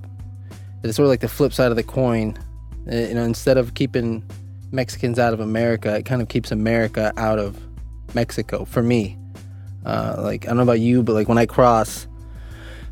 It's 0.82 0.96
sort 0.96 1.06
of 1.06 1.10
like 1.10 1.20
the 1.20 1.28
flip 1.28 1.52
side 1.52 1.70
of 1.70 1.76
the 1.76 1.82
coin. 1.82 2.38
Uh, 2.90 2.96
you 2.96 3.14
know, 3.14 3.24
instead 3.24 3.58
of 3.58 3.74
keeping 3.74 4.24
Mexicans 4.70 5.18
out 5.18 5.32
of 5.32 5.40
America, 5.40 5.96
it 5.96 6.04
kind 6.04 6.22
of 6.22 6.28
keeps 6.28 6.50
America 6.50 7.12
out 7.16 7.38
of 7.38 7.58
Mexico 8.14 8.64
for 8.64 8.82
me. 8.82 9.18
Uh, 9.84 10.16
like 10.18 10.44
I 10.44 10.48
don't 10.48 10.56
know 10.58 10.62
about 10.62 10.80
you, 10.80 11.02
but 11.02 11.12
like 11.12 11.28
when 11.28 11.38
I 11.38 11.46
cross, 11.46 12.06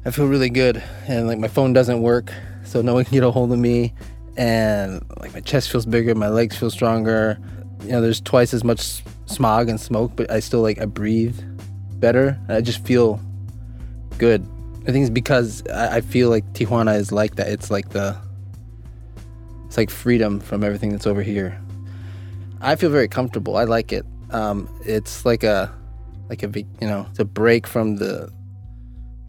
I 0.04 0.11
feel 0.11 0.26
really 0.26 0.50
good, 0.50 0.83
and 1.09 1.26
like 1.26 1.38
my 1.38 1.49
phone 1.49 1.73
doesn't 1.73 2.02
work, 2.02 2.33
so 2.64 2.83
no 2.83 2.95
one 2.95 3.04
can 3.04 3.14
get 3.14 3.23
a 3.23 3.30
hold 3.30 3.52
of 3.52 3.59
me, 3.59 3.95
and 4.37 5.02
like 5.18 5.33
my 5.33 5.40
chest 5.40 5.71
feels 5.71 5.87
bigger, 5.87 6.14
my 6.14 6.28
legs 6.28 6.56
feel 6.56 6.71
stronger. 6.71 7.38
You 7.87 7.93
know, 7.93 8.00
there's 8.00 8.21
twice 8.21 8.52
as 8.52 8.64
much 8.64 9.02
smog 9.26 9.69
and 9.69 9.81
smoke, 9.81 10.12
but 10.16 10.31
I 10.31 10.40
still 10.40 10.61
like 10.61 10.81
I 10.81 10.87
breathe 10.87 11.38
better. 12.00 12.38
I 12.49 12.61
just 12.61 12.85
feel 12.85 13.21
good. 14.19 14.47
I 14.83 14.93
think 14.93 15.02
it's 15.02 15.11
because 15.11 15.66
I, 15.69 15.97
I 15.97 16.00
feel 16.00 16.31
like 16.31 16.45
Tijuana 16.52 16.97
is 16.97 17.12
like 17.12 17.37
that. 17.37 17.49
It's 17.49 17.71
like 17.71 17.90
the 17.90 18.16
it's 19.66 19.76
like 19.76 19.90
freedom 19.90 20.40
from 20.40 20.64
everything 20.64 20.90
that's 20.90 21.07
over 21.07 21.23
here. 21.23 21.61
I 22.61 22.76
feel 22.76 22.90
very 22.90 23.09
comfortable. 23.09 23.57
I 23.57 23.64
like 23.64 23.93
it. 23.93 24.05
Um, 24.31 24.69
it's 24.85 25.25
like 25.25 25.45
a 25.45 25.73
like 26.28 26.43
a 26.43 26.49
you 26.59 26.66
know 26.88 27.07
it's 27.11 27.21
a 27.21 27.25
break 27.25 27.66
from 27.66 27.97
the 27.97 28.33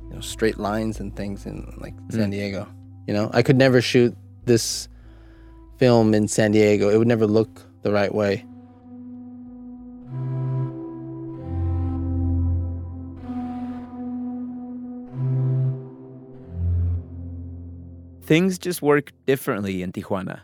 you 0.07 0.15
know 0.15 0.21
straight 0.21 0.57
lines 0.57 0.99
and 0.99 1.15
things 1.15 1.45
in 1.45 1.73
like 1.77 1.93
San 2.09 2.29
Diego. 2.29 2.67
You 3.07 3.13
know, 3.13 3.29
I 3.33 3.41
could 3.41 3.55
never 3.55 3.81
shoot 3.81 4.15
this 4.45 4.87
film 5.77 6.13
in 6.13 6.27
San 6.27 6.51
Diego. 6.51 6.89
It 6.89 6.97
would 6.97 7.07
never 7.07 7.27
look 7.27 7.61
the 7.87 7.93
right 7.93 8.13
way. 8.13 8.43
Things 18.23 18.59
just 18.59 18.81
work 18.81 19.13
differently 19.25 19.81
in 19.81 19.93
Tijuana. 19.93 20.41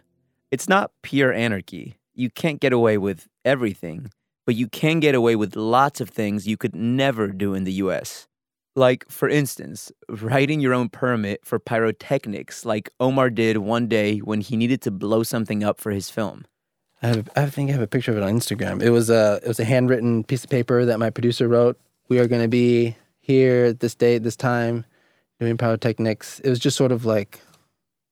It's 0.52 0.70
not 0.70 0.92
pure 1.02 1.34
anarchy. 1.34 1.98
You 2.14 2.30
can't 2.30 2.62
get 2.62 2.72
away 2.72 2.98
with 2.98 3.28
everything, 3.44 4.10
but 4.46 4.56
you 4.56 4.70
can 4.70 5.02
get 5.02 5.14
away 5.14 5.36
with 5.36 5.58
lots 5.58 6.00
of 6.00 6.10
things 6.10 6.48
you 6.48 6.56
could 6.56 6.74
never 6.74 7.28
do 7.28 7.54
in 7.54 7.66
the 7.66 7.74
US. 7.74 8.30
Like, 8.78 9.04
for 9.10 9.28
instance, 9.28 9.92
writing 10.08 10.62
your 10.62 10.74
own 10.74 10.88
permit 10.88 11.42
for 11.44 11.60
pyrotechnics, 11.60 12.64
like 12.64 12.90
Omar 13.02 13.30
did 13.30 13.58
one 13.58 13.88
day 13.88 14.20
when 14.20 14.40
he 14.40 14.56
needed 14.56 14.82
to 14.84 14.92
blow 14.92 15.24
something 15.24 15.62
up 15.62 15.82
for 15.82 15.92
his 15.92 16.10
film. 16.10 16.46
I, 17.04 17.08
have, 17.08 17.30
I 17.36 17.46
think 17.48 17.70
I 17.70 17.74
have 17.74 17.82
a 17.82 17.88
picture 17.88 18.12
of 18.12 18.18
it 18.18 18.24
on 18.24 18.34
Instagram. 18.34 18.82
It 18.82 18.90
was 18.90 19.10
a 19.10 19.40
it 19.44 19.48
was 19.48 19.60
a 19.60 19.66
handwritten 19.66 20.24
piece 20.24 20.44
of 20.44 20.50
paper 20.50 20.86
that 20.86 21.00
my 21.00 21.10
producer 21.10 21.48
wrote. 21.48 21.78
We 22.08 22.20
are 22.20 22.28
going 22.28 22.42
to 22.42 22.48
be 22.48 22.96
here 23.20 23.66
at 23.66 23.80
this 23.82 23.94
date, 23.94 24.24
this 24.24 24.36
time, 24.36 24.86
doing 25.40 25.58
pyrotechnics. 25.58 26.40
It 26.40 26.50
was 26.50 26.60
just 26.60 26.78
sort 26.78 26.92
of 26.92 27.06
like 27.06 27.42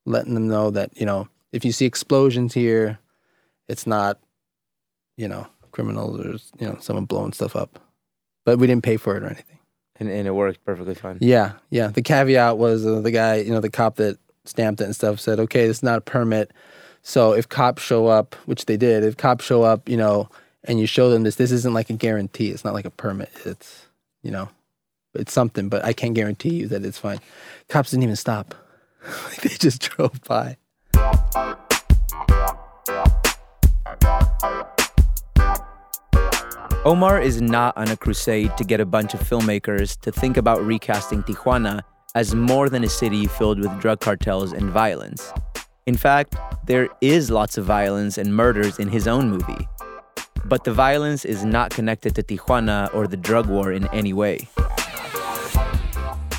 letting 0.06 0.34
them 0.34 0.48
know 0.48 0.72
that 0.72 0.92
you 1.00 1.06
know 1.06 1.30
if 1.52 1.64
you 1.64 1.72
see 1.72 1.86
explosions 1.86 2.54
here, 2.54 3.00
it's 3.70 3.88
not 3.88 4.20
you 5.16 5.28
know 5.28 5.48
criminals 5.72 6.20
or 6.20 6.64
you 6.64 6.70
know 6.72 6.78
someone 6.82 7.06
blowing 7.06 7.34
stuff 7.34 7.56
up. 7.56 7.80
But 8.44 8.60
we 8.60 8.68
didn't 8.68 8.84
pay 8.84 8.98
for 8.98 9.16
it 9.16 9.24
or 9.24 9.28
anything. 9.28 9.60
And, 10.00 10.10
and 10.10 10.28
it 10.28 10.32
worked 10.32 10.66
perfectly 10.66 10.96
fine. 10.96 11.20
Yeah, 11.22 11.54
yeah. 11.70 11.88
The 11.88 12.02
caveat 12.02 12.58
was 12.58 12.86
uh, 12.86 13.02
the 13.02 13.12
guy, 13.12 13.36
you 13.36 13.52
know, 13.52 13.60
the 13.60 13.70
cop 13.70 13.98
that 13.98 14.18
stamped 14.46 14.82
it 14.82 14.86
and 14.86 14.96
stuff 14.96 15.20
said, 15.20 15.40
okay, 15.40 15.66
it's 15.66 15.84
not 15.84 16.00
a 16.00 16.02
permit. 16.02 16.52
So 17.04 17.34
if 17.34 17.50
cops 17.50 17.82
show 17.82 18.08
up, 18.08 18.36
which 18.46 18.66
they 18.66 18.78
did, 18.78 19.04
if 19.04 19.18
cops 19.18 19.46
show 19.46 19.64
up, 19.64 19.90
you 19.90 19.98
know, 19.98 20.30
and 20.64 20.80
you 20.80 20.86
show 20.86 21.10
them 21.10 21.24
this, 21.24 21.36
this 21.36 21.52
isn't 21.52 21.74
like 21.74 21.90
a 21.90 21.94
guarantee. 21.94 22.50
It's 22.50 22.64
not 22.64 22.74
like 22.74 22.86
a 22.86 22.92
permit. 22.92 23.32
It's, 23.46 23.88
you 24.22 24.32
know, 24.32 24.50
it's 25.14 25.34
something, 25.34 25.70
but 25.70 25.84
I 25.84 25.94
can't 25.94 26.14
guarantee 26.14 26.54
you 26.54 26.68
that 26.68 26.86
it's 26.86 27.00
fine. 27.00 27.20
Cops 27.68 27.92
didn't 27.92 28.04
even 28.04 28.16
stop. 28.16 28.54
they 29.42 29.50
just 29.50 29.82
drove 29.90 30.22
by. 30.24 30.58
Omar 36.84 37.22
is 37.22 37.42
not 37.42 37.78
on 37.78 37.90
a 37.90 37.98
crusade 37.98 38.58
to 38.58 38.64
get 38.64 38.80
a 38.80 38.86
bunch 38.86 39.14
of 39.14 39.20
filmmakers 39.20 40.00
to 40.02 40.12
think 40.12 40.36
about 40.36 40.64
recasting 40.64 41.22
Tijuana 41.24 41.82
as 42.16 42.34
more 42.34 42.70
than 42.70 42.84
a 42.84 42.90
city 42.90 43.28
filled 43.28 43.60
with 43.60 43.80
drug 43.80 44.00
cartels 44.00 44.52
and 44.52 44.70
violence. 44.72 45.32
In 45.88 45.98
fact, 45.98 46.36
there 46.68 46.90
is 47.02 47.32
lots 47.32 47.58
of 47.58 47.66
violence 47.66 48.20
and 48.20 48.36
murders 48.36 48.78
in 48.78 48.88
his 48.88 49.08
own 49.08 49.30
movie. 49.30 49.68
But 50.46 50.64
the 50.64 50.74
violence 50.74 51.26
is 51.26 51.44
not 51.44 51.72
connected 51.72 52.14
to 52.16 52.24
Tijuana 52.24 52.94
or 52.94 53.08
the 53.08 53.18
drug 53.18 53.48
war 53.48 53.72
in 53.72 53.88
any 53.88 54.14
way. 54.14 54.48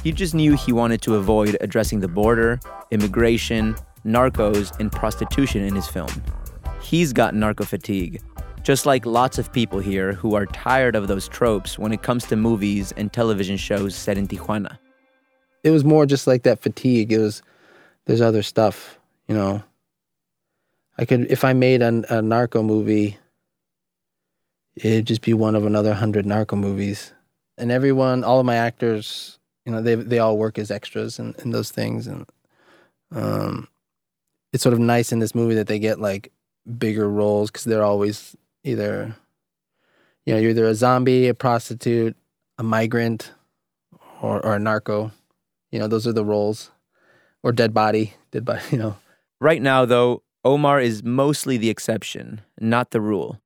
He 0.04 0.12
just 0.12 0.34
knew 0.34 0.56
he 0.56 0.72
wanted 0.72 1.02
to 1.02 1.16
avoid 1.16 1.56
addressing 1.60 2.00
the 2.00 2.08
border, 2.08 2.60
immigration, 2.90 3.74
narcos, 4.04 4.78
and 4.78 4.92
prostitution 4.92 5.62
in 5.62 5.74
his 5.74 5.88
film. 5.88 6.10
He's 6.80 7.12
got 7.12 7.34
narco 7.34 7.64
fatigue, 7.64 8.20
just 8.62 8.86
like 8.86 9.06
lots 9.06 9.38
of 9.38 9.52
people 9.52 9.80
here 9.80 10.12
who 10.12 10.34
are 10.34 10.46
tired 10.46 10.94
of 10.94 11.08
those 11.08 11.26
tropes 11.26 11.78
when 11.78 11.92
it 11.92 12.02
comes 12.02 12.26
to 12.26 12.36
movies 12.36 12.92
and 12.96 13.12
television 13.12 13.56
shows 13.56 13.94
set 13.94 14.18
in 14.18 14.28
Tijuana. 14.28 14.78
It 15.64 15.70
was 15.70 15.84
more 15.84 16.06
just 16.06 16.26
like 16.26 16.44
that 16.44 16.60
fatigue. 16.60 17.12
It 17.12 17.18
was, 17.18 17.42
there's 18.06 18.20
other 18.20 18.42
stuff, 18.42 18.98
you 19.28 19.34
know. 19.34 19.62
I 20.98 21.04
could, 21.04 21.30
if 21.30 21.44
I 21.44 21.52
made 21.54 21.80
a, 21.80 22.18
a 22.18 22.20
narco 22.20 22.62
movie, 22.62 23.16
it'd 24.76 25.06
just 25.06 25.22
be 25.22 25.34
one 25.34 25.54
of 25.54 25.64
another 25.64 25.94
hundred 25.94 26.26
narco 26.26 26.56
movies. 26.56 27.12
And 27.56 27.70
everyone, 27.70 28.24
all 28.24 28.40
of 28.40 28.46
my 28.46 28.56
actors, 28.56 29.38
you 29.64 29.72
know, 29.72 29.80
they 29.80 29.94
they 29.94 30.18
all 30.18 30.36
work 30.36 30.58
as 30.58 30.70
extras 30.70 31.18
and, 31.18 31.34
and 31.38 31.52
those 31.52 31.70
things. 31.70 32.06
And 32.06 32.26
um, 33.14 33.68
it's 34.52 34.62
sort 34.62 34.72
of 34.74 34.80
nice 34.80 35.12
in 35.12 35.18
this 35.18 35.34
movie 35.34 35.54
that 35.54 35.66
they 35.66 35.78
get 35.78 36.00
like 36.00 36.30
bigger 36.78 37.08
roles 37.08 37.50
because 37.50 37.64
they're 37.64 37.82
always 37.82 38.36
either 38.64 39.16
you 40.24 40.32
know 40.32 40.40
you're 40.40 40.50
either 40.50 40.66
a 40.66 40.74
zombie 40.74 41.26
a 41.28 41.34
prostitute 41.34 42.16
a 42.58 42.62
migrant 42.62 43.32
or, 44.20 44.44
or 44.44 44.54
a 44.54 44.58
narco 44.60 45.10
you 45.70 45.78
know 45.78 45.88
those 45.88 46.06
are 46.06 46.12
the 46.12 46.24
roles 46.24 46.70
or 47.42 47.50
dead 47.50 47.74
body 47.74 48.14
dead 48.30 48.44
body 48.44 48.62
you 48.70 48.78
know 48.78 48.96
Right 49.42 49.60
now, 49.60 49.84
though, 49.84 50.22
Omar 50.44 50.80
is 50.80 51.02
mostly 51.02 51.56
the 51.56 51.68
exception, 51.68 52.42
not 52.60 52.92
the 52.92 53.00
rule. 53.00 53.40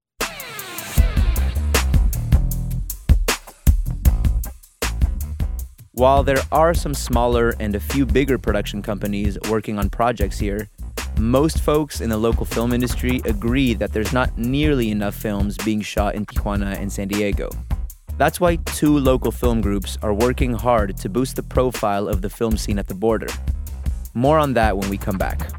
While 5.93 6.23
there 6.23 6.43
are 6.53 6.75
some 6.75 6.93
smaller 6.93 7.55
and 7.59 7.75
a 7.75 7.81
few 7.81 8.05
bigger 8.05 8.37
production 8.37 8.83
companies 8.83 9.39
working 9.49 9.79
on 9.79 9.89
projects 9.89 10.39
here, 10.39 10.69
most 11.19 11.63
folks 11.63 12.03
in 12.03 12.11
the 12.11 12.19
local 12.19 12.45
film 12.45 12.75
industry 12.75 13.23
agree 13.25 13.73
that 13.73 13.95
there's 13.95 14.13
not 14.13 14.37
nearly 14.37 14.91
enough 14.91 15.15
films 15.15 15.57
being 15.65 15.81
shot 15.81 16.15
in 16.15 16.27
Tijuana 16.27 16.79
and 16.79 16.93
San 16.93 17.09
Diego. 17.09 17.49
That's 18.19 18.39
why 18.39 18.57
two 18.67 18.99
local 18.99 19.33
film 19.33 19.63
groups 19.63 19.97
are 20.03 20.13
working 20.13 20.53
hard 20.53 20.99
to 20.99 21.09
boost 21.09 21.37
the 21.37 21.43
profile 21.43 22.07
of 22.07 22.21
the 22.21 22.29
film 22.29 22.59
scene 22.59 22.79
at 22.79 22.87
the 22.87 22.95
border. 22.95 23.29
More 24.13 24.39
on 24.39 24.53
that 24.53 24.77
when 24.77 24.91
we 24.91 24.99
come 24.99 25.17
back. 25.17 25.51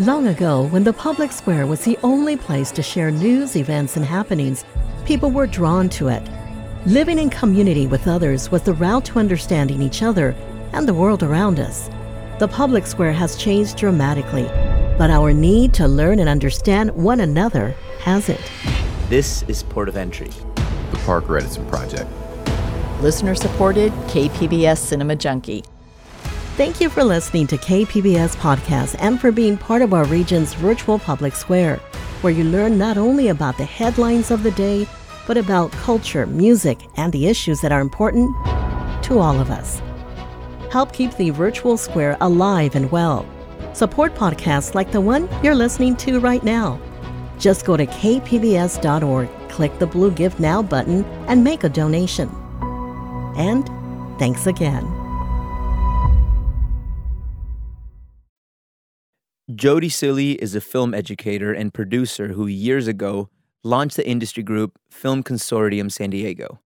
Long 0.00 0.28
ago, 0.28 0.68
when 0.68 0.84
the 0.84 0.92
public 0.92 1.32
square 1.32 1.66
was 1.66 1.80
the 1.80 1.98
only 2.04 2.36
place 2.36 2.70
to 2.70 2.84
share 2.84 3.10
news, 3.10 3.56
events, 3.56 3.96
and 3.96 4.04
happenings, 4.04 4.64
people 5.04 5.32
were 5.32 5.48
drawn 5.48 5.88
to 5.88 6.06
it. 6.06 6.22
Living 6.86 7.18
in 7.18 7.28
community 7.30 7.88
with 7.88 8.06
others 8.06 8.48
was 8.48 8.62
the 8.62 8.74
route 8.74 9.04
to 9.06 9.18
understanding 9.18 9.82
each 9.82 10.04
other 10.04 10.36
and 10.72 10.86
the 10.86 10.94
world 10.94 11.24
around 11.24 11.58
us. 11.58 11.90
The 12.38 12.46
public 12.46 12.86
square 12.86 13.10
has 13.10 13.34
changed 13.34 13.76
dramatically, 13.76 14.44
but 14.98 15.10
our 15.10 15.32
need 15.32 15.74
to 15.74 15.88
learn 15.88 16.20
and 16.20 16.28
understand 16.28 16.92
one 16.92 17.18
another 17.18 17.74
hasn't. 17.98 18.52
This 19.08 19.42
is 19.48 19.64
Port 19.64 19.88
of 19.88 19.96
Entry. 19.96 20.30
The 20.92 21.00
Parker 21.06 21.38
Edison 21.38 21.66
project. 21.66 22.08
Listener 23.00 23.34
supported 23.34 23.90
KPBS 24.06 24.78
Cinema 24.78 25.16
Junkie. 25.16 25.64
Thank 26.58 26.80
you 26.80 26.90
for 26.90 27.04
listening 27.04 27.46
to 27.46 27.56
KPBS 27.56 28.34
Podcast 28.34 28.96
and 28.98 29.20
for 29.20 29.30
being 29.30 29.56
part 29.56 29.80
of 29.80 29.94
our 29.94 30.04
region's 30.06 30.54
virtual 30.54 30.98
public 30.98 31.36
square, 31.36 31.76
where 32.20 32.32
you 32.32 32.42
learn 32.42 32.76
not 32.76 32.98
only 32.98 33.28
about 33.28 33.56
the 33.56 33.64
headlines 33.64 34.32
of 34.32 34.42
the 34.42 34.50
day, 34.50 34.84
but 35.28 35.36
about 35.36 35.70
culture, 35.70 36.26
music, 36.26 36.80
and 36.96 37.12
the 37.12 37.28
issues 37.28 37.60
that 37.60 37.70
are 37.70 37.80
important 37.80 38.34
to 39.04 39.20
all 39.20 39.38
of 39.38 39.52
us. 39.52 39.80
Help 40.72 40.92
keep 40.92 41.14
the 41.14 41.30
virtual 41.30 41.76
square 41.76 42.16
alive 42.20 42.74
and 42.74 42.90
well. 42.90 43.24
Support 43.72 44.16
podcasts 44.16 44.74
like 44.74 44.90
the 44.90 45.00
one 45.00 45.28
you're 45.44 45.54
listening 45.54 45.94
to 45.98 46.18
right 46.18 46.42
now. 46.42 46.80
Just 47.38 47.66
go 47.66 47.76
to 47.76 47.86
kpbs.org, 47.86 49.28
click 49.48 49.78
the 49.78 49.86
blue 49.86 50.10
Give 50.10 50.40
Now 50.40 50.62
button, 50.62 51.04
and 51.28 51.44
make 51.44 51.62
a 51.62 51.68
donation. 51.68 52.28
And 53.36 53.64
thanks 54.18 54.48
again. 54.48 54.97
Jody 59.58 59.88
Cilley 59.88 60.36
is 60.36 60.54
a 60.54 60.60
film 60.60 60.94
educator 60.94 61.52
and 61.52 61.74
producer 61.74 62.28
who 62.28 62.46
years 62.46 62.86
ago 62.86 63.28
launched 63.64 63.96
the 63.96 64.08
industry 64.08 64.44
group 64.44 64.78
Film 64.88 65.24
Consortium 65.24 65.90
San 65.90 66.10
Diego. 66.10 66.60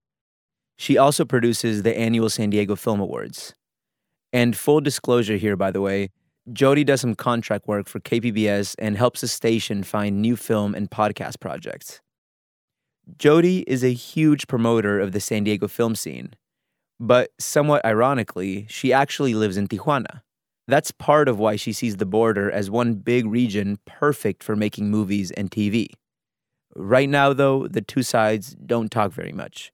She 0.76 0.98
also 0.98 1.24
produces 1.24 1.84
the 1.84 1.98
annual 1.98 2.28
San 2.28 2.50
Diego 2.50 2.76
Film 2.76 3.00
Awards. 3.00 3.54
And 4.30 4.54
full 4.54 4.82
disclosure 4.82 5.38
here, 5.38 5.56
by 5.56 5.70
the 5.70 5.80
way, 5.80 6.10
Jody 6.52 6.84
does 6.84 7.00
some 7.00 7.14
contract 7.14 7.66
work 7.66 7.88
for 7.88 7.98
KPBS 7.98 8.74
and 8.78 8.94
helps 8.98 9.22
the 9.22 9.28
station 9.28 9.82
find 9.82 10.20
new 10.20 10.36
film 10.36 10.74
and 10.74 10.90
podcast 10.90 11.40
projects. 11.40 12.02
Jody 13.16 13.60
is 13.66 13.82
a 13.82 13.94
huge 13.94 14.46
promoter 14.48 15.00
of 15.00 15.12
the 15.12 15.20
San 15.20 15.44
Diego 15.44 15.66
film 15.66 15.94
scene, 15.94 16.34
but 17.00 17.30
somewhat 17.38 17.86
ironically, 17.86 18.66
she 18.68 18.92
actually 18.92 19.32
lives 19.32 19.56
in 19.56 19.66
Tijuana. 19.66 20.20
That's 20.68 20.90
part 20.90 21.28
of 21.28 21.38
why 21.38 21.56
she 21.56 21.72
sees 21.72 21.96
the 21.96 22.06
border 22.06 22.50
as 22.50 22.70
one 22.70 22.94
big 22.94 23.26
region 23.26 23.78
perfect 23.84 24.44
for 24.44 24.54
making 24.54 24.90
movies 24.90 25.30
and 25.32 25.50
TV. 25.50 25.88
Right 26.74 27.08
now, 27.08 27.32
though, 27.32 27.66
the 27.68 27.82
two 27.82 28.02
sides 28.02 28.54
don't 28.54 28.90
talk 28.90 29.12
very 29.12 29.32
much. 29.32 29.72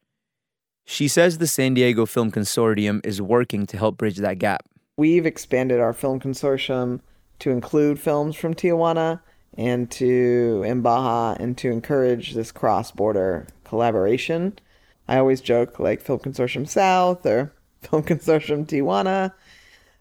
She 0.85 1.07
says 1.07 1.38
the 1.38 1.47
San 1.47 1.75
Diego 1.75 2.07
Film 2.07 2.33
Consortium 2.33 3.04
is 3.04 3.21
working 3.21 3.66
to 3.66 3.76
help 3.76 3.99
bridge 3.99 4.16
that 4.16 4.38
gap. 4.38 4.62
We've 4.97 5.26
expanded 5.26 5.78
our 5.80 5.92
film 5.92 6.18
consortium 6.18 7.00
to 7.40 7.50
include 7.50 8.00
films 8.00 8.35
from 8.35 8.54
Tijuana 8.54 9.21
and 9.57 9.90
to 9.92 10.64
in 10.66 10.80
Baja 10.80 11.37
and 11.38 11.57
to 11.59 11.71
encourage 11.71 12.35
this 12.35 12.50
cross-border 12.50 13.47
collaboration. 13.64 14.59
I 15.07 15.18
always 15.18 15.40
joke 15.40 15.78
like 15.78 16.00
Film 16.00 16.18
Consortium 16.21 16.66
South 16.66 17.25
or 17.26 17.52
Film 17.83 18.02
Consortium 18.02 18.66
Tijuana, 18.66 19.33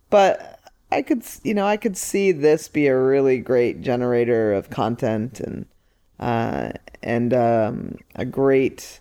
but 0.10 0.57
I 0.92 1.02
could, 1.02 1.24
you 1.44 1.54
know, 1.54 1.66
I 1.66 1.78
could 1.78 1.98
see 1.98 2.32
this 2.32 2.68
be 2.68 2.88
a 2.88 2.98
really 2.98 3.40
great 3.40 3.82
generator 3.82 4.54
of 4.54 4.70
content 4.70 5.40
and 5.40 5.66
uh, 6.20 6.72
and 7.04 7.34
um, 7.34 7.98
a 8.16 8.26
great 8.26 9.00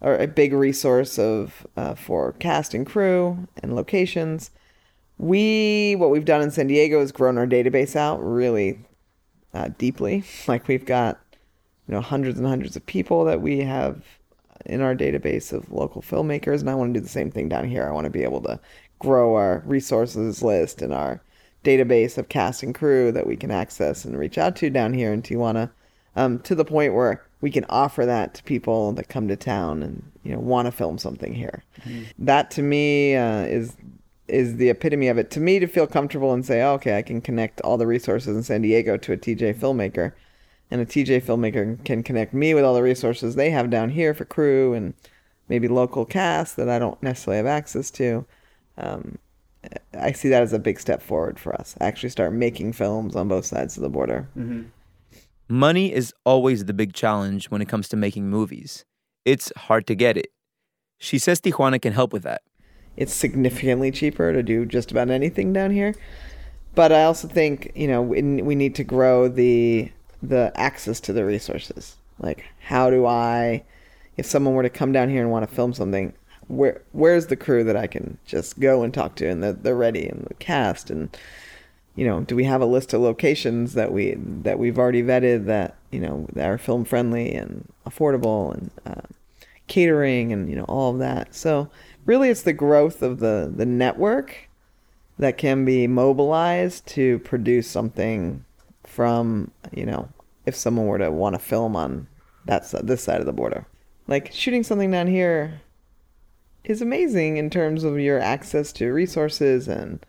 or 0.00 0.16
a 0.16 0.26
big 0.26 0.52
resource 0.52 1.18
of 1.18 1.66
uh, 1.76 1.94
for 1.94 2.32
cast 2.32 2.74
and 2.74 2.86
crew 2.86 3.48
and 3.62 3.74
locations. 3.74 4.50
We 5.16 5.96
what 5.96 6.10
we've 6.10 6.24
done 6.24 6.42
in 6.42 6.50
San 6.50 6.68
Diego 6.68 7.00
is 7.00 7.10
grown 7.10 7.38
our 7.38 7.46
database 7.46 7.96
out 7.96 8.18
really 8.18 8.78
uh, 9.54 9.70
deeply. 9.78 10.24
Like 10.46 10.68
we've 10.68 10.86
got 10.86 11.18
you 11.88 11.94
know 11.94 12.00
hundreds 12.00 12.38
and 12.38 12.46
hundreds 12.46 12.76
of 12.76 12.86
people 12.86 13.24
that 13.24 13.40
we 13.40 13.60
have 13.60 14.04
in 14.66 14.80
our 14.82 14.94
database 14.94 15.52
of 15.52 15.70
local 15.72 16.02
filmmakers, 16.02 16.60
and 16.60 16.68
I 16.68 16.74
want 16.74 16.92
to 16.92 17.00
do 17.00 17.04
the 17.04 17.10
same 17.10 17.30
thing 17.30 17.48
down 17.48 17.66
here. 17.68 17.88
I 17.88 17.92
want 17.92 18.04
to 18.04 18.10
be 18.10 18.22
able 18.22 18.42
to 18.42 18.60
grow 18.98 19.34
our 19.34 19.62
resources 19.66 20.42
list 20.42 20.82
and 20.82 20.92
our 20.92 21.20
database 21.64 22.18
of 22.18 22.28
cast 22.28 22.62
and 22.62 22.74
crew 22.74 23.12
that 23.12 23.26
we 23.26 23.36
can 23.36 23.50
access 23.50 24.04
and 24.04 24.18
reach 24.18 24.38
out 24.38 24.56
to 24.56 24.70
down 24.70 24.94
here 24.94 25.12
in 25.12 25.22
Tijuana 25.22 25.70
um, 26.16 26.38
to 26.40 26.54
the 26.54 26.64
point 26.64 26.94
where 26.94 27.24
we 27.40 27.50
can 27.50 27.64
offer 27.68 28.04
that 28.04 28.34
to 28.34 28.42
people 28.42 28.92
that 28.92 29.08
come 29.08 29.28
to 29.28 29.36
town 29.36 29.82
and 29.82 30.10
you 30.22 30.32
know 30.32 30.40
want 30.40 30.66
to 30.66 30.72
film 30.72 30.98
something 30.98 31.34
here. 31.34 31.62
Mm-hmm. 31.82 32.02
That 32.18 32.50
to 32.52 32.62
me 32.62 33.16
uh, 33.16 33.42
is 33.42 33.76
is 34.26 34.56
the 34.56 34.68
epitome 34.68 35.08
of 35.08 35.18
it. 35.18 35.30
To 35.32 35.40
me, 35.40 35.58
to 35.58 35.66
feel 35.66 35.86
comfortable 35.86 36.34
and 36.34 36.44
say, 36.44 36.60
oh, 36.62 36.74
okay, 36.74 36.98
I 36.98 37.02
can 37.02 37.20
connect 37.20 37.60
all 37.62 37.78
the 37.78 37.86
resources 37.86 38.36
in 38.36 38.42
San 38.42 38.62
Diego 38.62 38.96
to 38.98 39.12
a 39.12 39.16
TJ 39.16 39.54
filmmaker, 39.54 40.12
and 40.70 40.80
a 40.80 40.86
TJ 40.86 41.22
filmmaker 41.22 41.82
can 41.84 42.02
connect 42.02 42.34
me 42.34 42.52
with 42.54 42.64
all 42.64 42.74
the 42.74 42.82
resources 42.82 43.34
they 43.34 43.50
have 43.50 43.70
down 43.70 43.90
here 43.90 44.12
for 44.12 44.24
crew 44.24 44.74
and 44.74 44.94
maybe 45.48 45.66
local 45.66 46.04
cast 46.04 46.56
that 46.56 46.68
I 46.68 46.78
don't 46.78 47.02
necessarily 47.02 47.38
have 47.38 47.46
access 47.46 47.90
to. 47.92 48.26
Um, 48.78 49.18
I 49.98 50.12
see 50.12 50.28
that 50.28 50.42
as 50.42 50.52
a 50.52 50.58
big 50.58 50.80
step 50.80 51.02
forward 51.02 51.38
for 51.38 51.54
us. 51.54 51.76
Actually, 51.80 52.10
start 52.10 52.32
making 52.32 52.72
films 52.72 53.16
on 53.16 53.28
both 53.28 53.44
sides 53.44 53.76
of 53.76 53.82
the 53.82 53.88
border. 53.88 54.28
Mm-hmm. 54.36 54.68
Money 55.48 55.92
is 55.92 56.14
always 56.24 56.64
the 56.64 56.72
big 56.72 56.92
challenge 56.92 57.50
when 57.50 57.60
it 57.60 57.68
comes 57.68 57.88
to 57.88 57.96
making 57.96 58.30
movies. 58.30 58.84
It's 59.24 59.52
hard 59.56 59.86
to 59.88 59.94
get 59.94 60.16
it. 60.16 60.28
She 60.98 61.18
says 61.18 61.40
Tijuana 61.40 61.80
can 61.80 61.92
help 61.92 62.12
with 62.12 62.22
that. 62.22 62.42
It's 62.96 63.12
significantly 63.12 63.90
cheaper 63.90 64.32
to 64.32 64.42
do 64.42 64.66
just 64.66 64.90
about 64.90 65.10
anything 65.10 65.52
down 65.52 65.70
here. 65.70 65.94
But 66.74 66.92
I 66.92 67.04
also 67.04 67.28
think, 67.28 67.72
you 67.74 67.88
know, 67.88 68.02
we, 68.02 68.22
we 68.42 68.54
need 68.54 68.74
to 68.76 68.84
grow 68.84 69.28
the 69.28 69.90
the 70.22 70.52
access 70.56 71.00
to 71.00 71.12
the 71.12 71.24
resources. 71.24 71.96
Like 72.18 72.44
how 72.60 72.90
do 72.90 73.06
I 73.06 73.64
if 74.16 74.26
someone 74.26 74.54
were 74.54 74.64
to 74.64 74.70
come 74.70 74.92
down 74.92 75.08
here 75.08 75.22
and 75.22 75.30
want 75.30 75.48
to 75.48 75.54
film 75.54 75.72
something, 75.72 76.12
where 76.48 76.82
where's 76.92 77.26
the 77.26 77.36
crew 77.36 77.62
that 77.64 77.76
I 77.76 77.86
can 77.86 78.18
just 78.26 78.58
go 78.58 78.82
and 78.82 78.92
talk 78.92 79.14
to 79.16 79.28
and 79.28 79.42
they're, 79.42 79.52
they're 79.52 79.76
ready 79.76 80.08
and 80.08 80.26
the 80.28 80.34
cast 80.34 80.90
and 80.90 81.16
you 81.98 82.06
know, 82.06 82.20
do 82.20 82.36
we 82.36 82.44
have 82.44 82.60
a 82.60 82.66
list 82.66 82.92
of 82.92 83.00
locations 83.00 83.74
that 83.74 83.92
we 83.92 84.14
that 84.16 84.56
we've 84.60 84.78
already 84.78 85.02
vetted 85.02 85.46
that 85.46 85.74
you 85.90 85.98
know 85.98 86.28
that 86.32 86.48
are 86.48 86.56
film 86.56 86.84
friendly 86.84 87.34
and 87.34 87.68
affordable 87.84 88.54
and 88.54 88.70
uh, 88.86 89.00
catering 89.66 90.32
and 90.32 90.48
you 90.48 90.54
know 90.54 90.64
all 90.68 90.92
of 90.92 91.00
that. 91.00 91.34
So 91.34 91.68
really, 92.06 92.28
it's 92.28 92.42
the 92.42 92.52
growth 92.52 93.02
of 93.02 93.18
the 93.18 93.52
the 93.52 93.66
network 93.66 94.48
that 95.18 95.38
can 95.38 95.64
be 95.64 95.88
mobilized 95.88 96.86
to 96.86 97.18
produce 97.18 97.66
something 97.68 98.44
from 98.84 99.50
you 99.74 99.84
know 99.84 100.08
if 100.46 100.54
someone 100.54 100.86
were 100.86 100.98
to 100.98 101.10
want 101.10 101.34
to 101.34 101.40
film 101.40 101.74
on 101.74 102.06
that 102.44 102.72
this 102.84 103.02
side 103.02 103.18
of 103.18 103.26
the 103.26 103.32
border. 103.32 103.66
Like 104.06 104.32
shooting 104.32 104.62
something 104.62 104.92
down 104.92 105.08
here 105.08 105.62
is 106.64 106.82
amazing 106.82 107.36
in 107.36 107.50
terms 107.50 107.84
of 107.84 107.98
your 107.98 108.18
access 108.18 108.72
to 108.72 108.92
resources 108.92 109.68
and 109.68 110.04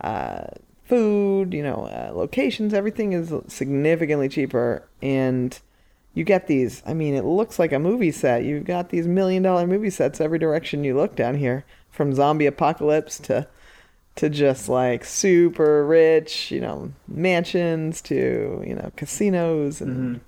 uh, 0.00 0.44
food, 0.84 1.54
you 1.54 1.62
know, 1.62 1.86
uh, 1.86 2.12
locations, 2.14 2.74
everything 2.74 3.12
is 3.12 3.32
significantly 3.48 4.28
cheaper. 4.28 4.86
And 5.00 5.58
you 6.14 6.24
get 6.24 6.46
these, 6.46 6.82
I 6.84 6.94
mean, 6.94 7.14
it 7.14 7.24
looks 7.24 7.58
like 7.58 7.72
a 7.72 7.78
movie 7.78 8.12
set. 8.12 8.44
You've 8.44 8.64
got 8.64 8.90
these 8.90 9.06
million 9.06 9.42
dollar 9.42 9.66
movie 9.66 9.90
sets 9.90 10.20
every 10.20 10.38
direction 10.38 10.84
you 10.84 10.96
look 10.96 11.16
down 11.16 11.36
here, 11.36 11.64
from 11.90 12.14
zombie 12.14 12.46
apocalypse 12.46 13.18
to 13.20 13.46
to 14.14 14.28
just 14.28 14.68
like 14.68 15.06
super 15.06 15.86
rich, 15.86 16.50
you 16.50 16.60
know, 16.60 16.92
mansions 17.08 18.02
to, 18.02 18.62
you 18.66 18.74
know, 18.74 18.92
casinos 18.94 19.80
and 19.80 20.16
mm-hmm. 20.16 20.22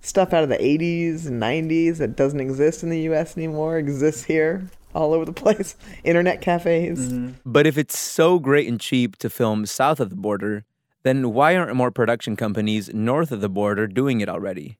stuff 0.00 0.32
out 0.32 0.42
of 0.42 0.48
the 0.48 0.58
80s 0.58 1.26
and 1.26 1.40
90s 1.40 1.98
that 1.98 2.16
doesn't 2.16 2.40
exist 2.40 2.82
in 2.82 2.90
the 2.90 3.02
US 3.02 3.36
anymore 3.36 3.78
exists 3.78 4.24
here 4.24 4.68
all 4.94 5.12
over 5.12 5.24
the 5.24 5.32
place, 5.32 5.76
internet 6.04 6.40
cafes. 6.40 7.12
Mm-hmm. 7.12 7.32
But 7.44 7.66
if 7.66 7.78
it's 7.78 7.98
so 7.98 8.38
great 8.38 8.68
and 8.68 8.80
cheap 8.80 9.16
to 9.16 9.30
film 9.30 9.66
south 9.66 10.00
of 10.00 10.10
the 10.10 10.16
border, 10.16 10.64
then 11.02 11.32
why 11.32 11.56
aren't 11.56 11.74
more 11.74 11.90
production 11.90 12.36
companies 12.36 12.92
north 12.92 13.32
of 13.32 13.40
the 13.40 13.48
border 13.48 13.86
doing 13.86 14.20
it 14.20 14.28
already? 14.28 14.78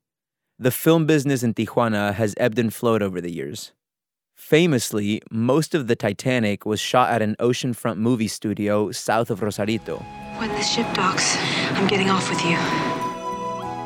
The 0.59 0.71
film 0.71 1.07
business 1.07 1.43
in 1.43 1.55
Tijuana 1.55 2.15
has 2.15 2.35
ebbed 2.37 2.59
and 2.59 2.75
flowed 2.75 3.03
over 3.03 3.21
the 3.21 3.31
years. 3.31 3.73
Famously, 4.35 5.21
most 5.31 5.75
of 5.75 5.89
the 5.89 5.97
Titanic 5.97 6.65
was 6.65 6.81
shot 6.81 7.11
at 7.11 7.23
an 7.23 7.37
oceanfront 7.39 7.97
movie 7.97 8.29
studio 8.29 8.91
south 8.93 9.31
of 9.31 9.43
Rosarito. 9.43 9.99
When 10.39 10.49
the 10.51 10.63
ship 10.63 10.87
docks, 10.95 11.37
I'm 11.73 11.87
getting 11.89 12.09
off 12.09 12.29
with 12.29 12.45
you. 12.45 12.57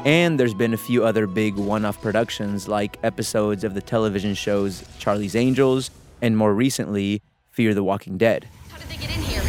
And 0.04 0.38
there's 0.38 0.54
been 0.54 0.74
a 0.74 0.78
few 0.78 1.04
other 1.04 1.26
big 1.26 1.54
one 1.54 1.84
off 1.84 2.00
productions 2.02 2.68
like 2.68 2.98
episodes 3.02 3.64
of 3.64 3.74
the 3.74 3.80
television 3.80 4.34
shows 4.34 4.84
Charlie's 4.98 5.36
Angels 5.36 5.90
and 6.22 6.38
more 6.38 6.54
recently, 6.54 7.20
Fear 7.50 7.74
the 7.74 7.84
Walking 7.84 8.16
Dead. 8.16 8.48
How 8.70 8.78
did 8.78 8.88
they 8.88 8.96
get 8.96 9.14
in 9.14 9.22
here? 9.22 9.42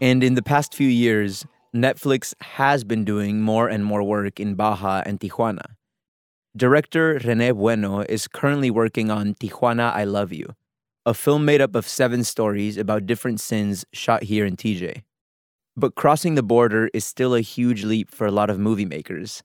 And 0.00 0.22
in 0.22 0.34
the 0.34 0.42
past 0.42 0.74
few 0.74 0.88
years, 0.88 1.46
Netflix 1.74 2.34
has 2.40 2.84
been 2.84 3.04
doing 3.04 3.40
more 3.40 3.68
and 3.68 3.84
more 3.84 4.02
work 4.02 4.38
in 4.38 4.54
Baja 4.54 5.02
and 5.06 5.18
Tijuana. 5.18 5.76
Director 6.56 7.20
Rene 7.24 7.52
Bueno 7.52 8.00
is 8.00 8.28
currently 8.28 8.70
working 8.70 9.10
on 9.10 9.34
Tijuana 9.34 9.92
I 9.94 10.04
Love 10.04 10.32
You, 10.32 10.54
a 11.06 11.14
film 11.14 11.44
made 11.44 11.60
up 11.60 11.74
of 11.74 11.86
seven 11.86 12.24
stories 12.24 12.76
about 12.76 13.06
different 13.06 13.40
sins 13.40 13.84
shot 13.92 14.24
here 14.24 14.44
in 14.44 14.56
TJ. 14.56 15.02
But 15.76 15.94
crossing 15.94 16.34
the 16.34 16.42
border 16.42 16.90
is 16.92 17.04
still 17.04 17.34
a 17.34 17.40
huge 17.40 17.84
leap 17.84 18.10
for 18.10 18.26
a 18.26 18.32
lot 18.32 18.50
of 18.50 18.58
movie 18.58 18.84
makers. 18.84 19.42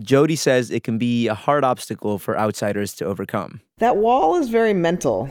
Jody 0.00 0.36
says 0.36 0.70
it 0.70 0.84
can 0.84 0.98
be 0.98 1.28
a 1.28 1.34
hard 1.34 1.64
obstacle 1.64 2.18
for 2.18 2.38
outsiders 2.38 2.94
to 2.94 3.04
overcome. 3.04 3.60
That 3.78 3.96
wall 3.96 4.36
is 4.36 4.48
very 4.48 4.74
mental. 4.74 5.30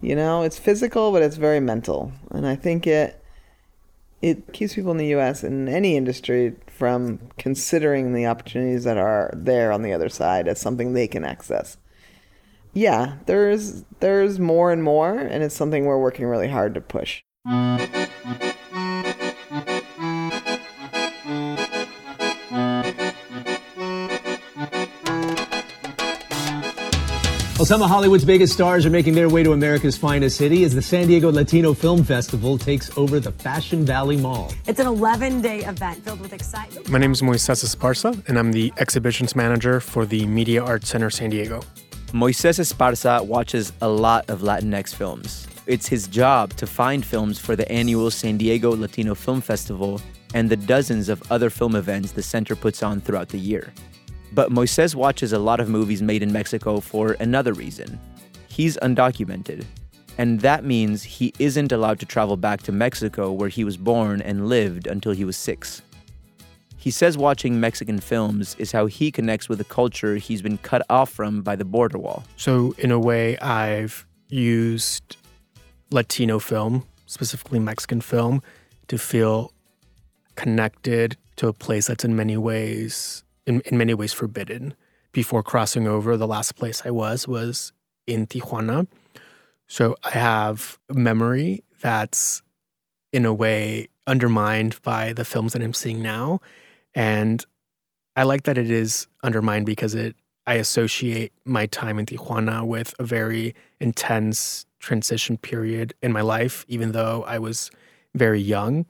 You 0.00 0.14
know, 0.14 0.42
it's 0.42 0.58
physical, 0.58 1.12
but 1.12 1.22
it's 1.22 1.36
very 1.36 1.60
mental. 1.60 2.12
And 2.30 2.46
I 2.46 2.56
think 2.56 2.86
it 2.86 3.22
it 4.20 4.52
keeps 4.52 4.74
people 4.74 4.90
in 4.90 4.96
the 4.96 5.14
US 5.16 5.44
in 5.44 5.68
any 5.68 5.96
industry 5.96 6.56
from 6.66 7.20
considering 7.38 8.14
the 8.14 8.26
opportunities 8.26 8.84
that 8.84 8.98
are 8.98 9.30
there 9.34 9.70
on 9.70 9.82
the 9.82 9.92
other 9.92 10.08
side 10.08 10.48
as 10.48 10.60
something 10.60 10.92
they 10.92 11.06
can 11.06 11.24
access. 11.24 11.76
Yeah, 12.72 13.16
there's 13.26 13.84
there's 14.00 14.38
more 14.38 14.72
and 14.72 14.82
more 14.82 15.16
and 15.18 15.42
it's 15.42 15.54
something 15.54 15.84
we're 15.84 16.00
working 16.00 16.26
really 16.26 16.48
hard 16.48 16.74
to 16.74 16.80
push. 16.80 17.22
Some 27.68 27.82
of 27.82 27.90
Hollywood's 27.90 28.24
biggest 28.24 28.54
stars 28.54 28.86
are 28.86 28.90
making 28.90 29.12
their 29.12 29.28
way 29.28 29.42
to 29.42 29.52
America's 29.52 29.94
finest 29.94 30.38
city 30.38 30.64
as 30.64 30.74
the 30.74 30.80
San 30.80 31.06
Diego 31.06 31.30
Latino 31.30 31.74
Film 31.74 32.02
Festival 32.02 32.56
takes 32.56 32.96
over 32.96 33.20
the 33.20 33.30
Fashion 33.30 33.84
Valley 33.84 34.16
Mall. 34.16 34.50
It's 34.66 34.80
an 34.80 34.86
11 34.86 35.42
day 35.42 35.58
event 35.66 36.02
filled 36.02 36.22
with 36.22 36.32
excitement. 36.32 36.88
My 36.88 36.96
name 36.96 37.12
is 37.12 37.20
Moises 37.20 37.62
Esparza, 37.62 38.26
and 38.26 38.38
I'm 38.38 38.52
the 38.52 38.72
exhibitions 38.78 39.36
manager 39.36 39.80
for 39.80 40.06
the 40.06 40.24
Media 40.24 40.64
Arts 40.64 40.88
Center 40.88 41.10
San 41.10 41.28
Diego. 41.28 41.60
Moises 42.12 42.58
Esparza 42.58 43.22
watches 43.26 43.74
a 43.82 43.88
lot 43.88 44.30
of 44.30 44.40
Latinx 44.40 44.94
films. 44.94 45.46
It's 45.66 45.86
his 45.86 46.08
job 46.08 46.54
to 46.54 46.66
find 46.66 47.04
films 47.04 47.38
for 47.38 47.54
the 47.54 47.70
annual 47.70 48.10
San 48.10 48.38
Diego 48.38 48.74
Latino 48.74 49.14
Film 49.14 49.42
Festival 49.42 50.00
and 50.32 50.48
the 50.48 50.56
dozens 50.56 51.10
of 51.10 51.22
other 51.30 51.50
film 51.50 51.76
events 51.76 52.12
the 52.12 52.22
center 52.22 52.56
puts 52.56 52.82
on 52.82 53.02
throughout 53.02 53.28
the 53.28 53.38
year. 53.38 53.74
But 54.32 54.50
Moises 54.50 54.94
watches 54.94 55.32
a 55.32 55.38
lot 55.38 55.60
of 55.60 55.68
movies 55.68 56.02
made 56.02 56.22
in 56.22 56.32
Mexico 56.32 56.80
for 56.80 57.12
another 57.20 57.52
reason. 57.52 57.98
He's 58.48 58.76
undocumented, 58.78 59.64
and 60.18 60.40
that 60.40 60.64
means 60.64 61.02
he 61.02 61.32
isn't 61.38 61.72
allowed 61.72 62.00
to 62.00 62.06
travel 62.06 62.36
back 62.36 62.62
to 62.64 62.72
Mexico 62.72 63.32
where 63.32 63.48
he 63.48 63.64
was 63.64 63.76
born 63.76 64.20
and 64.20 64.48
lived 64.48 64.86
until 64.86 65.12
he 65.12 65.24
was 65.24 65.36
six. 65.36 65.82
He 66.76 66.90
says 66.90 67.18
watching 67.18 67.58
Mexican 67.58 67.98
films 67.98 68.54
is 68.58 68.70
how 68.70 68.86
he 68.86 69.10
connects 69.10 69.48
with 69.48 69.60
a 69.60 69.64
culture 69.64 70.16
he's 70.16 70.42
been 70.42 70.58
cut 70.58 70.82
off 70.88 71.10
from 71.10 71.42
by 71.42 71.56
the 71.56 71.64
border 71.64 71.98
wall. 71.98 72.24
So, 72.36 72.74
in 72.78 72.90
a 72.92 72.98
way, 72.98 73.36
I've 73.38 74.06
used 74.28 75.16
Latino 75.90 76.38
film, 76.38 76.84
specifically 77.06 77.58
Mexican 77.58 78.00
film, 78.00 78.42
to 78.86 78.98
feel 78.98 79.52
connected 80.36 81.16
to 81.36 81.48
a 81.48 81.52
place 81.52 81.88
that's 81.88 82.04
in 82.04 82.14
many 82.14 82.36
ways 82.36 83.24
in, 83.48 83.60
in 83.62 83.78
many 83.78 83.94
ways 83.94 84.12
forbidden. 84.12 84.74
Before 85.12 85.42
crossing 85.42 85.88
over, 85.88 86.16
the 86.16 86.26
last 86.26 86.56
place 86.56 86.82
I 86.84 86.90
was 86.90 87.26
was 87.26 87.72
in 88.06 88.26
Tijuana. 88.26 88.86
So 89.66 89.96
I 90.04 90.10
have 90.10 90.78
memory 90.90 91.64
that's 91.80 92.42
in 93.12 93.24
a 93.24 93.32
way 93.32 93.88
undermined 94.06 94.80
by 94.82 95.12
the 95.12 95.24
films 95.24 95.54
that 95.54 95.62
I'm 95.62 95.74
seeing 95.74 96.02
now. 96.02 96.40
And 96.94 97.44
I 98.16 98.24
like 98.24 98.44
that 98.44 98.58
it 98.58 98.70
is 98.70 99.06
undermined 99.22 99.66
because 99.66 99.94
it 99.94 100.14
I 100.46 100.54
associate 100.54 101.32
my 101.44 101.66
time 101.66 101.98
in 101.98 102.06
Tijuana 102.06 102.66
with 102.66 102.94
a 102.98 103.04
very 103.04 103.54
intense 103.80 104.64
transition 104.78 105.36
period 105.36 105.92
in 106.02 106.10
my 106.10 106.22
life, 106.22 106.64
even 106.68 106.92
though 106.92 107.22
I 107.24 107.38
was 107.38 107.70
very 108.14 108.40
young. 108.40 108.86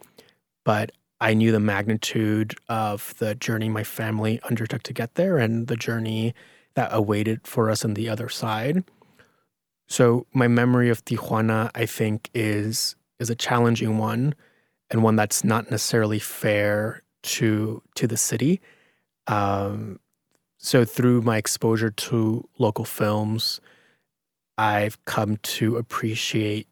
But 0.64 0.92
I 1.20 1.35
knew 1.35 1.50
the 1.50 1.61
magnitude 1.61 2.54
of 2.68 3.14
the 3.18 3.35
journey 3.35 3.68
my 3.68 3.85
family 3.85 4.40
undertook 4.44 4.83
to 4.85 4.92
get 4.92 5.14
there 5.14 5.38
and 5.38 5.66
the 5.66 5.76
journey 5.76 6.35
that 6.74 6.90
awaited 6.92 7.46
for 7.46 7.70
us 7.70 7.85
on 7.85 7.94
the 7.94 8.09
other 8.09 8.28
side. 8.28 8.85
So 9.88 10.26
my 10.33 10.46
memory 10.48 10.90
of 10.90 11.04
Tijuana, 11.04 11.70
I 11.74 11.87
think, 11.87 12.31
is 12.35 12.94
is 13.18 13.31
a 13.31 13.35
challenging 13.35 13.98
one 13.98 14.35
and 14.90 15.02
one 15.02 15.16
that's 15.16 15.42
not 15.42 15.70
necessarily 15.70 16.18
fair 16.18 17.02
to 17.22 17.83
to 17.96 18.07
the 18.07 18.16
city. 18.16 18.61
Um, 19.26 19.98
so 20.59 20.85
through 20.85 21.22
my 21.22 21.37
exposure 21.37 21.90
to 21.90 22.48
local 22.59 22.85
films, 22.85 23.61
I've 24.57 25.02
come 25.04 25.37
to 25.37 25.76
appreciate 25.76 26.68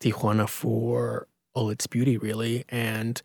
Tijuana 0.00 0.48
for 0.48 1.28
all 1.54 1.70
its 1.70 1.86
beauty, 1.86 2.16
really, 2.16 2.64
and 2.68 3.20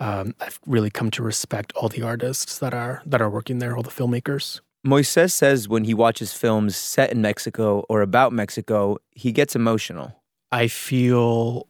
um, 0.00 0.34
I've 0.40 0.60
really 0.66 0.90
come 0.90 1.10
to 1.12 1.22
respect 1.22 1.72
all 1.74 1.88
the 1.88 2.02
artists 2.02 2.58
that 2.58 2.74
are 2.74 3.02
that 3.06 3.20
are 3.20 3.30
working 3.30 3.58
there, 3.58 3.76
all 3.76 3.82
the 3.82 3.90
filmmakers. 3.90 4.60
Moises 4.86 5.32
says 5.32 5.68
when 5.68 5.84
he 5.84 5.94
watches 5.94 6.32
films 6.32 6.76
set 6.76 7.10
in 7.10 7.20
Mexico 7.20 7.84
or 7.88 8.02
about 8.02 8.32
Mexico, 8.32 8.98
he 9.10 9.32
gets 9.32 9.56
emotional. 9.56 10.22
I 10.52 10.68
feel 10.68 11.66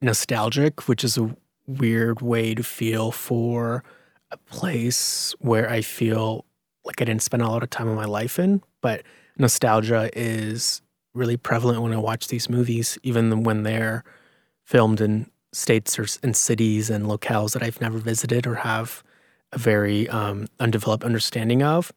nostalgic, 0.00 0.86
which 0.88 1.02
is 1.02 1.18
a 1.18 1.34
weird 1.66 2.20
way 2.20 2.54
to 2.54 2.62
feel 2.62 3.10
for 3.10 3.82
a 4.30 4.36
place 4.36 5.34
where 5.40 5.68
I 5.68 5.80
feel 5.80 6.44
like 6.84 7.00
I 7.02 7.04
didn't 7.04 7.22
spend 7.22 7.42
a 7.42 7.48
lot 7.48 7.62
of 7.62 7.70
time 7.70 7.88
of 7.88 7.96
my 7.96 8.04
life 8.04 8.38
in. 8.38 8.62
But 8.80 9.02
nostalgia 9.36 10.10
is 10.14 10.82
really 11.14 11.36
prevalent 11.36 11.82
when 11.82 11.92
I 11.92 11.96
watch 11.96 12.28
these 12.28 12.48
movies, 12.48 12.96
even 13.02 13.42
when 13.42 13.64
they're 13.64 14.04
filmed 14.64 15.00
in 15.00 15.30
states 15.52 15.98
or 15.98 16.06
in 16.22 16.34
cities 16.34 16.90
and 16.90 17.06
locales 17.06 17.52
that 17.52 17.62
I've 17.62 17.80
never 17.80 17.98
visited 17.98 18.46
or 18.46 18.56
have 18.56 19.02
a 19.52 19.58
very 19.58 20.08
um, 20.08 20.46
undeveloped 20.60 21.04
understanding 21.04 21.62
of. 21.62 21.92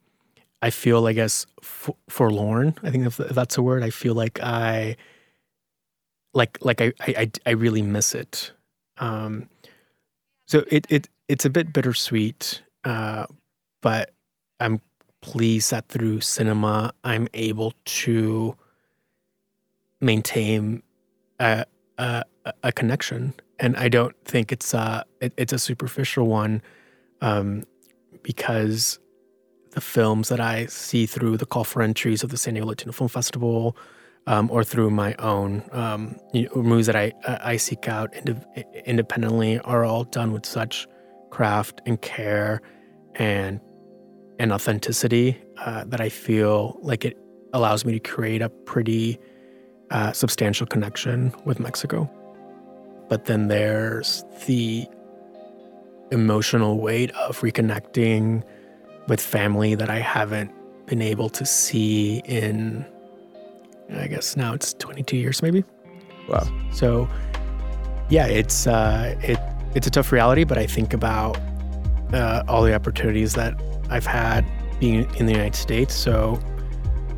I 0.62 0.70
feel, 0.70 1.06
I 1.08 1.14
guess, 1.14 1.46
forlorn. 2.10 2.76
I 2.84 2.90
think 2.90 3.06
if 3.06 3.18
that's 3.18 3.58
a 3.58 3.62
word. 3.62 3.84
I 3.84 3.90
feel 3.90 4.16
like 4.16 4.40
I, 4.42 4.96
like, 6.34 6.58
like 6.62 6.82
I, 6.82 6.94
I, 7.02 7.32
I 7.46 7.52
really 7.52 7.82
miss 7.82 8.16
it. 8.16 8.52
Um, 8.98 9.50
so 10.48 10.64
it, 10.70 10.88
it, 10.90 11.10
it's 11.28 11.46
a 11.46 11.50
bit 11.50 11.74
bittersweet, 11.74 12.62
uh, 12.86 13.26
but 13.82 14.14
I'm 14.60 14.80
pleased 15.22 15.72
that 15.72 15.90
through 15.90 16.22
cinema 16.22 16.94
I'm 17.04 17.28
able 17.34 17.74
to 17.86 18.56
maintain 20.00 20.82
a, 21.40 21.66
a, 21.98 22.24
a 22.64 22.72
connection, 22.72 23.34
and 23.60 23.76
I 23.78 23.90
don't 23.90 24.16
think 24.26 24.52
it's 24.52 24.74
a 24.74 25.06
it, 25.22 25.34
it's 25.38 25.54
a 25.54 25.60
superficial 25.60 26.28
one, 26.28 26.62
um, 27.22 27.64
because 28.22 29.00
the 29.72 29.82
films 29.82 30.30
that 30.30 30.40
I 30.40 30.68
see 30.68 31.06
through 31.06 31.38
the 31.38 31.46
call 31.46 31.64
for 31.64 31.82
entries 31.82 32.24
of 32.24 32.30
the 32.30 32.38
San 32.38 32.54
Diego 32.54 32.68
Latino 32.68 32.92
Film 32.92 33.08
Festival, 33.08 33.76
um, 34.28 34.50
or 34.52 34.64
through 34.64 34.92
my 34.92 35.16
own 35.16 35.64
um, 35.72 36.18
you 36.34 36.50
know, 36.56 36.62
movies 36.62 36.88
that 36.88 36.96
I 36.96 37.14
I 37.26 37.58
seek 37.58 37.88
out 37.88 38.16
ind- 38.16 38.46
independently, 38.86 39.60
are 39.60 39.86
all 39.86 40.04
done 40.04 40.32
with 40.32 40.46
such 40.46 40.88
craft 41.32 41.82
and 41.86 42.02
care 42.02 42.62
and 43.16 43.60
and 44.40 44.52
authenticity 44.52 45.40
uh, 45.58 45.84
that 45.86 46.02
I 46.02 46.10
feel 46.10 46.78
like 46.82 47.06
it 47.06 47.18
allows 47.54 47.86
me 47.86 47.94
to 47.94 48.00
create 48.00 48.42
a 48.42 48.50
pretty 48.50 49.20
uh, 49.92 50.12
substantial 50.12 50.66
connection 50.66 51.34
with 51.46 51.60
Mexico. 51.60 52.10
But 53.10 53.26
then 53.26 53.48
there's 53.48 54.24
the 54.46 54.88
emotional 56.12 56.80
weight 56.80 57.12
of 57.12 57.40
reconnecting 57.42 58.44
with 59.08 59.20
family 59.20 59.76
that 59.76 59.90
I 59.90 60.00
haven't 60.00 60.52
been 60.86 61.02
able 61.02 61.30
to 61.30 61.46
see 61.46 62.22
in, 62.26 62.86
I 63.92 64.08
guess 64.08 64.36
now 64.38 64.54
it's 64.54 64.74
22 64.74 65.18
years 65.18 65.42
maybe. 65.42 65.64
Wow. 66.30 66.48
So, 66.72 67.10
yeah, 68.10 68.28
it's 68.28 68.68
uh, 68.68 69.16
it 69.22 69.40
it's 69.76 69.88
a 69.88 69.90
tough 69.90 70.12
reality, 70.12 70.44
but 70.44 70.58
I 70.58 70.68
think 70.68 70.94
about 70.94 71.38
uh, 72.14 72.44
all 72.48 72.64
the 72.64 72.74
opportunities 72.74 73.34
that 73.34 73.60
I've 73.90 74.06
had 74.06 74.46
being 74.80 75.10
in 75.16 75.26
the 75.26 75.32
United 75.32 75.56
States. 75.56 75.94
So, 75.96 76.40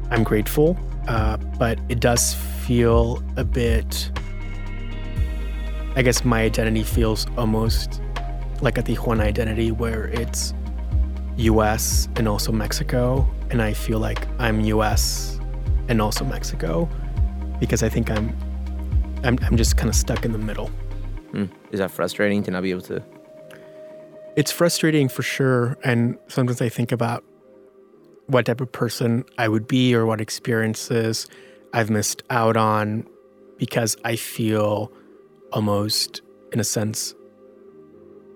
I'm 0.10 0.24
grateful, 0.24 0.78
uh, 1.08 1.38
but 1.60 1.80
it 1.90 2.00
does 2.00 2.34
feel 2.34 3.22
a 3.36 3.44
bit 3.44 4.10
I 5.96 6.02
guess 6.02 6.26
my 6.26 6.42
identity 6.42 6.84
feels 6.84 7.26
almost 7.38 8.02
like 8.62 8.78
a 8.78 8.84
Tijuana 8.84 9.22
identity 9.22 9.72
where 9.72 10.08
it's 10.08 10.54
US 11.38 12.10
and 12.18 12.28
also 12.28 12.52
Mexico. 12.52 13.26
And 13.50 13.62
I 13.62 13.74
feel 13.74 14.00
like 14.00 14.28
I'm 14.38 14.60
US 14.62 15.40
and 15.88 16.02
also 16.02 16.26
Mexico 16.26 16.90
because 17.60 17.82
I 17.82 17.90
think 17.90 18.12
I'm 18.12 18.36
I'm, 19.24 19.40
I'm 19.42 19.56
just 19.56 19.78
kind 19.78 19.90
of 19.90 19.96
stuck 19.96 20.26
in 20.26 20.34
the 20.34 20.38
middle. 20.38 20.70
Mm. 21.32 21.50
Is 21.72 21.80
that 21.80 21.92
frustrating 21.92 22.44
to 22.44 22.52
not 22.52 22.62
be 22.62 22.72
able 22.72 22.82
to? 22.82 23.02
It's 24.36 24.52
frustrating 24.52 25.08
for 25.08 25.24
sure. 25.24 25.78
And 25.84 26.18
sometimes 26.28 26.62
I 26.62 26.70
think 26.70 26.92
about 26.92 27.24
what 28.28 28.46
type 28.46 28.60
of 28.60 28.72
person 28.72 29.24
I 29.38 29.48
would 29.48 29.66
be 29.66 29.96
or 29.96 30.06
what 30.06 30.20
experiences 30.20 31.28
I've 31.74 31.90
missed 31.90 32.22
out 32.30 32.58
on 32.58 33.08
because 33.58 33.96
I 34.04 34.18
feel 34.18 34.92
almost, 35.56 36.22
in 36.52 36.60
a 36.60 36.64
sense, 36.64 37.16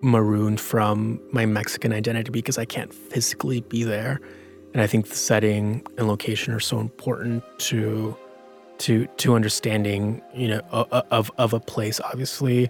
marooned 0.02 0.60
from 0.60 1.20
my 1.32 1.46
Mexican 1.46 1.94
identity 1.94 2.32
because 2.32 2.58
I 2.58 2.66
can't 2.66 2.94
physically 2.94 3.62
be 3.62 3.84
there. 3.84 4.20
And 4.74 4.82
I 4.82 4.88
think 4.88 5.10
the 5.10 5.16
setting 5.16 5.86
and 5.98 6.08
location 6.08 6.54
are 6.54 6.60
so 6.60 6.80
important 6.80 7.44
to 7.60 8.16
to 8.80 9.08
to 9.18 9.36
understanding, 9.36 10.22
you 10.34 10.48
know, 10.48 10.60
of 10.72 11.32
of 11.38 11.54
a 11.54 11.60
place. 11.60 12.00
Obviously, 12.00 12.70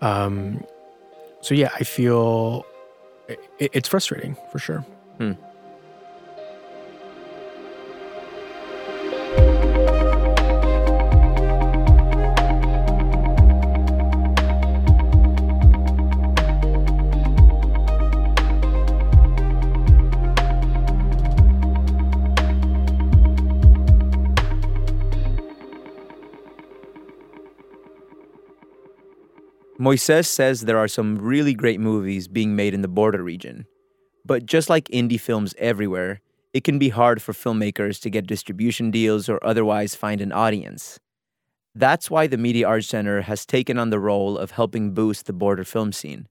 um, 0.00 0.64
so 1.42 1.54
yeah, 1.54 1.70
I 1.74 1.84
feel 1.84 2.64
it, 3.28 3.38
it's 3.58 3.88
frustrating 3.88 4.36
for 4.50 4.58
sure. 4.58 4.78
Hmm. 5.18 5.32
Moises 29.86 30.26
says 30.26 30.62
there 30.62 30.78
are 30.78 30.88
some 30.88 31.16
really 31.16 31.54
great 31.54 31.78
movies 31.78 32.26
being 32.26 32.56
made 32.56 32.74
in 32.74 32.82
the 32.82 32.88
border 32.88 33.22
region. 33.22 33.66
But 34.24 34.44
just 34.44 34.68
like 34.68 34.88
indie 34.88 35.20
films 35.20 35.54
everywhere, 35.58 36.20
it 36.52 36.64
can 36.64 36.80
be 36.80 36.88
hard 36.88 37.22
for 37.22 37.32
filmmakers 37.32 38.00
to 38.00 38.10
get 38.10 38.26
distribution 38.26 38.90
deals 38.90 39.28
or 39.28 39.38
otherwise 39.46 39.94
find 39.94 40.20
an 40.20 40.32
audience. 40.32 40.98
That's 41.72 42.10
why 42.10 42.26
the 42.26 42.36
Media 42.36 42.66
Arts 42.66 42.88
Center 42.88 43.20
has 43.20 43.46
taken 43.46 43.78
on 43.78 43.90
the 43.90 44.00
role 44.00 44.36
of 44.36 44.50
helping 44.50 44.90
boost 44.92 45.26
the 45.26 45.32
border 45.32 45.62
film 45.62 45.92
scene. 45.92 46.26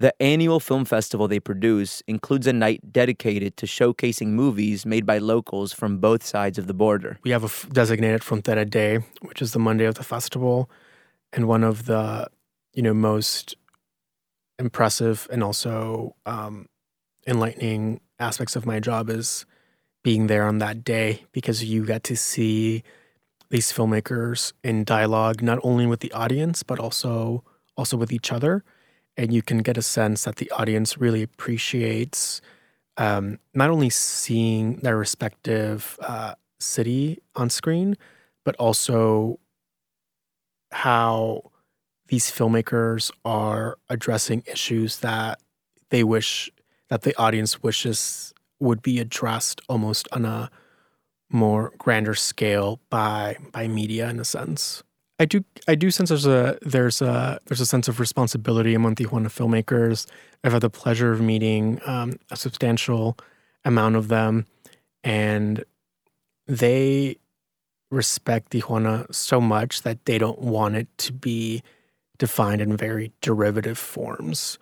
The 0.00 0.20
annual 0.20 0.58
film 0.58 0.84
festival 0.84 1.28
they 1.28 1.38
produce 1.38 2.02
includes 2.08 2.48
a 2.48 2.52
night 2.52 2.90
dedicated 2.90 3.56
to 3.58 3.66
showcasing 3.66 4.30
movies 4.30 4.84
made 4.84 5.06
by 5.06 5.18
locals 5.18 5.72
from 5.72 5.98
both 5.98 6.24
sides 6.24 6.58
of 6.58 6.66
the 6.66 6.74
border. 6.74 7.20
We 7.22 7.30
have 7.30 7.44
a 7.44 7.72
designated 7.72 8.22
Frontera 8.22 8.68
Day, 8.68 8.98
which 9.22 9.40
is 9.40 9.52
the 9.52 9.60
Monday 9.60 9.84
of 9.84 9.94
the 9.94 10.02
festival. 10.02 10.68
And 11.32 11.46
one 11.46 11.62
of 11.62 11.86
the 11.86 12.26
you 12.74 12.82
know, 12.82 12.94
most 12.94 13.56
impressive 14.58 15.26
and 15.32 15.42
also 15.42 16.14
um, 16.26 16.66
enlightening 17.26 18.00
aspects 18.18 18.56
of 18.56 18.66
my 18.66 18.80
job 18.80 19.10
is 19.10 19.46
being 20.02 20.26
there 20.26 20.46
on 20.46 20.58
that 20.58 20.84
day 20.84 21.24
because 21.32 21.64
you 21.64 21.84
get 21.84 22.04
to 22.04 22.16
see 22.16 22.82
these 23.50 23.72
filmmakers 23.72 24.52
in 24.62 24.84
dialogue 24.84 25.42
not 25.42 25.58
only 25.62 25.86
with 25.86 26.00
the 26.00 26.12
audience 26.12 26.62
but 26.62 26.78
also 26.78 27.42
also 27.76 27.96
with 27.96 28.12
each 28.12 28.30
other. 28.32 28.62
And 29.16 29.32
you 29.32 29.42
can 29.42 29.58
get 29.58 29.76
a 29.76 29.82
sense 29.82 30.24
that 30.24 30.36
the 30.36 30.50
audience 30.50 30.98
really 30.98 31.22
appreciates 31.22 32.40
um, 32.96 33.38
not 33.54 33.70
only 33.70 33.90
seeing 33.90 34.76
their 34.76 34.96
respective 34.96 35.98
uh, 36.00 36.34
city 36.60 37.20
on 37.34 37.50
screen 37.50 37.96
but 38.44 38.54
also 38.56 39.40
how 40.70 41.50
these 42.08 42.30
filmmakers 42.30 43.10
are 43.24 43.78
addressing 43.88 44.42
issues 44.46 44.98
that 44.98 45.40
they 45.90 46.04
wish 46.04 46.50
that 46.88 47.02
the 47.02 47.16
audience 47.16 47.62
wishes 47.62 48.34
would 48.60 48.82
be 48.82 48.98
addressed 48.98 49.60
almost 49.68 50.08
on 50.12 50.24
a 50.24 50.50
more 51.30 51.72
grander 51.78 52.14
scale 52.14 52.80
by 52.90 53.36
by 53.52 53.66
media 53.66 54.08
in 54.08 54.20
a 54.20 54.24
sense. 54.24 54.82
I 55.18 55.24
do 55.24 55.44
I 55.68 55.74
do 55.74 55.90
sense 55.90 56.08
there's 56.08 56.26
a 56.26 56.58
there's 56.62 57.00
a 57.00 57.38
there's 57.46 57.60
a 57.60 57.66
sense 57.66 57.88
of 57.88 58.00
responsibility 58.00 58.74
among 58.74 58.96
Tijuana 58.96 59.28
filmmakers. 59.28 60.06
I've 60.42 60.52
had 60.52 60.62
the 60.62 60.70
pleasure 60.70 61.12
of 61.12 61.20
meeting 61.20 61.80
um, 61.86 62.18
a 62.30 62.36
substantial 62.36 63.16
amount 63.64 63.96
of 63.96 64.08
them, 64.08 64.46
and 65.02 65.64
they 66.46 67.16
respect 67.90 68.50
Tijuana 68.50 69.12
so 69.14 69.40
much 69.40 69.82
that 69.82 70.04
they 70.04 70.18
don't 70.18 70.40
want 70.40 70.74
it 70.74 70.88
to 70.98 71.12
be 71.12 71.62
defined 72.18 72.60
in 72.60 72.76
very 72.76 73.12
derivative 73.20 73.78
forms. 73.78 74.58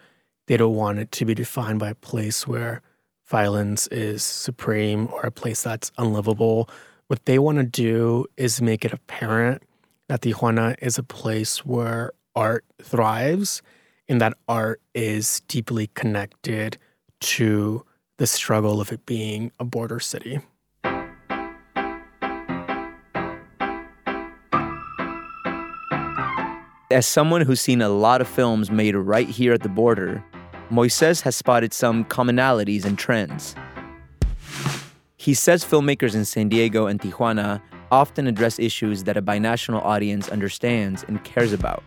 They 0.47 0.57
don't 0.57 0.75
want 0.75 0.99
it 0.99 1.12
to 1.12 1.25
be 1.25 1.35
defined 1.35 1.79
by 1.79 1.91
a 1.91 1.95
place 1.95 2.47
where 2.47 2.83
violence 3.27 3.87
is 3.88 4.23
supreme 4.23 5.09
or 5.12 5.23
a 5.23 5.31
place 5.31 5.62
that's 5.62 5.93
unlivable. 5.99 6.69
What 7.07 7.25
they 7.27 7.38
want 7.38 7.59
to 7.59 7.65
do 7.65 8.27
is 8.37 8.61
make 8.61 8.85
it 8.85 8.93
apparent 8.93 9.62
that 10.09 10.23
Tijuana 10.23 10.77
is 10.83 10.99
a 10.99 11.03
place 11.03 11.65
where 11.65 12.12
art 12.35 12.65
thrives 12.83 13.62
and 14.09 14.21
that 14.21 14.37
art 14.49 14.81
is 14.95 15.41
deeply 15.49 15.88
connected 15.95 16.77
to 17.21 17.85
the 18.19 18.27
struggle 18.27 18.81
of 18.81 18.93
it 18.93 19.07
being 19.07 19.53
a 19.59 19.65
border 19.65 20.01
city. 20.01 20.41
As 26.93 27.07
someone 27.07 27.41
who's 27.41 27.63
seen 27.63 27.81
a 27.81 27.89
lot 27.89 28.21
of 28.21 28.29
films 28.29 28.71
made 28.71 28.95
right 28.95 29.27
here 29.27 29.55
at 29.55 29.63
the 29.63 29.69
border, 29.71 30.23
Moises 30.71 31.23
has 31.23 31.35
spotted 31.35 31.73
some 31.73 32.05
commonalities 32.05 32.85
and 32.85 32.99
trends. 32.99 33.55
He 35.17 35.33
says 35.33 35.65
filmmakers 35.65 36.15
in 36.15 36.27
San 36.27 36.51
Diego 36.51 36.85
and 36.87 37.01
Tijuana 37.01 37.63
often 37.91 38.27
address 38.27 38.59
issues 38.59 39.05
that 39.05 39.17
a 39.17 39.23
binational 39.23 39.83
audience 39.83 40.29
understands 40.29 41.03
and 41.09 41.25
cares 41.25 41.55
about. 41.55 41.83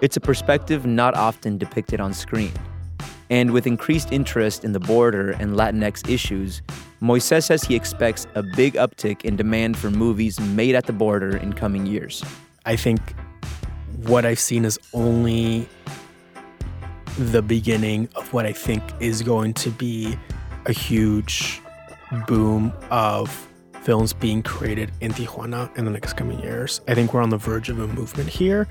It's 0.00 0.16
a 0.16 0.20
perspective 0.20 0.84
not 0.84 1.14
often 1.14 1.56
depicted 1.56 2.00
on 2.00 2.12
screen. 2.12 2.52
And 3.30 3.52
with 3.52 3.68
increased 3.68 4.10
interest 4.10 4.64
in 4.64 4.72
the 4.72 4.80
border 4.80 5.30
and 5.30 5.54
Latinx 5.54 6.10
issues, 6.10 6.60
Moises 7.00 7.44
says 7.44 7.62
he 7.62 7.76
expects 7.76 8.26
a 8.34 8.42
big 8.42 8.74
uptick 8.74 9.24
in 9.24 9.36
demand 9.36 9.78
for 9.78 9.92
movies 9.92 10.40
made 10.40 10.74
at 10.74 10.86
the 10.86 10.92
border 10.92 11.36
in 11.36 11.52
coming 11.52 11.86
years. 11.86 12.24
I 12.66 12.74
think 12.74 13.14
what 14.06 14.24
I've 14.24 14.40
seen 14.40 14.64
is 14.64 14.78
only 14.92 15.68
the 17.18 17.42
beginning 17.42 18.08
of 18.14 18.32
what 18.32 18.46
I 18.46 18.52
think 18.52 18.82
is 19.00 19.22
going 19.22 19.54
to 19.54 19.70
be 19.70 20.16
a 20.66 20.72
huge 20.72 21.60
boom 22.26 22.72
of 22.90 23.48
films 23.82 24.12
being 24.12 24.42
created 24.42 24.92
in 25.00 25.12
Tijuana 25.12 25.76
in 25.76 25.84
the 25.84 25.90
next 25.90 26.14
coming 26.14 26.38
years. 26.40 26.80
I 26.86 26.94
think 26.94 27.12
we're 27.12 27.22
on 27.22 27.30
the 27.30 27.38
verge 27.38 27.68
of 27.70 27.80
a 27.80 27.86
movement 27.88 28.28
here, 28.28 28.68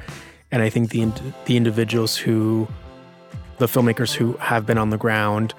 and 0.51 0.61
I 0.61 0.69
think 0.69 0.91
the 0.91 1.11
the 1.45 1.57
individuals 1.57 2.15
who, 2.15 2.67
the 3.57 3.65
filmmakers 3.65 4.13
who 4.13 4.33
have 4.33 4.65
been 4.65 4.77
on 4.77 4.89
the 4.91 4.97
ground 4.97 5.53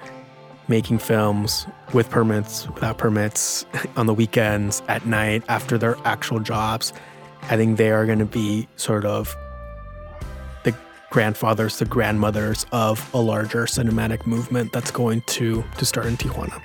making 0.67 0.99
films 0.99 1.65
with 1.93 2.09
permits, 2.09 2.67
without 2.69 2.97
permits, 2.97 3.65
on 3.97 4.05
the 4.05 4.13
weekends, 4.13 4.81
at 4.87 5.05
night, 5.05 5.43
after 5.49 5.77
their 5.77 5.97
actual 6.05 6.39
jobs, 6.39 6.93
I 7.43 7.57
think 7.57 7.77
they 7.77 7.91
are 7.91 8.05
going 8.05 8.19
to 8.19 8.25
be 8.25 8.67
sort 8.75 9.03
of 9.05 9.35
grandfathers, 11.09 11.79
the 11.79 11.85
grandmothers 11.85 12.65
of 12.71 13.09
a 13.13 13.19
larger 13.19 13.65
cinematic 13.65 14.25
movement 14.25 14.71
that's 14.71 14.91
going 14.91 15.21
to, 15.21 15.63
to 15.77 15.85
start 15.85 16.07
in 16.07 16.17
Tijuana. 16.17 16.61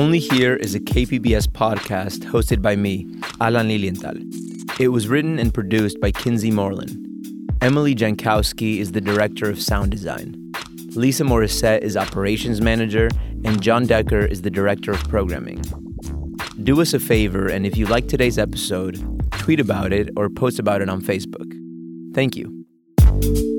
Only 0.00 0.18
Here 0.18 0.56
is 0.56 0.74
a 0.74 0.80
KPBS 0.80 1.46
podcast 1.46 2.20
hosted 2.20 2.62
by 2.62 2.74
me, 2.74 3.06
Alan 3.38 3.68
Lilienthal. 3.68 4.16
It 4.80 4.88
was 4.88 5.08
written 5.08 5.38
and 5.38 5.52
produced 5.52 6.00
by 6.00 6.10
Kinsee 6.10 6.50
Morlan. 6.50 6.88
Emily 7.60 7.94
Jankowski 7.94 8.78
is 8.78 8.92
the 8.92 9.02
director 9.02 9.50
of 9.50 9.60
sound 9.60 9.90
design. 9.90 10.52
Lisa 10.94 11.24
Morissette 11.24 11.82
is 11.82 11.98
operations 11.98 12.62
manager, 12.62 13.10
and 13.44 13.60
John 13.60 13.84
Decker 13.86 14.24
is 14.24 14.40
the 14.40 14.48
director 14.48 14.90
of 14.90 15.06
programming. 15.06 15.62
Do 16.64 16.80
us 16.80 16.94
a 16.94 16.98
favor, 16.98 17.48
and 17.48 17.66
if 17.66 17.76
you 17.76 17.84
like 17.84 18.08
today's 18.08 18.38
episode, 18.38 18.96
tweet 19.32 19.60
about 19.60 19.92
it 19.92 20.08
or 20.16 20.30
post 20.30 20.58
about 20.58 20.80
it 20.80 20.88
on 20.88 21.02
Facebook. 21.02 21.52
Thank 22.14 22.36
you. 22.36 23.49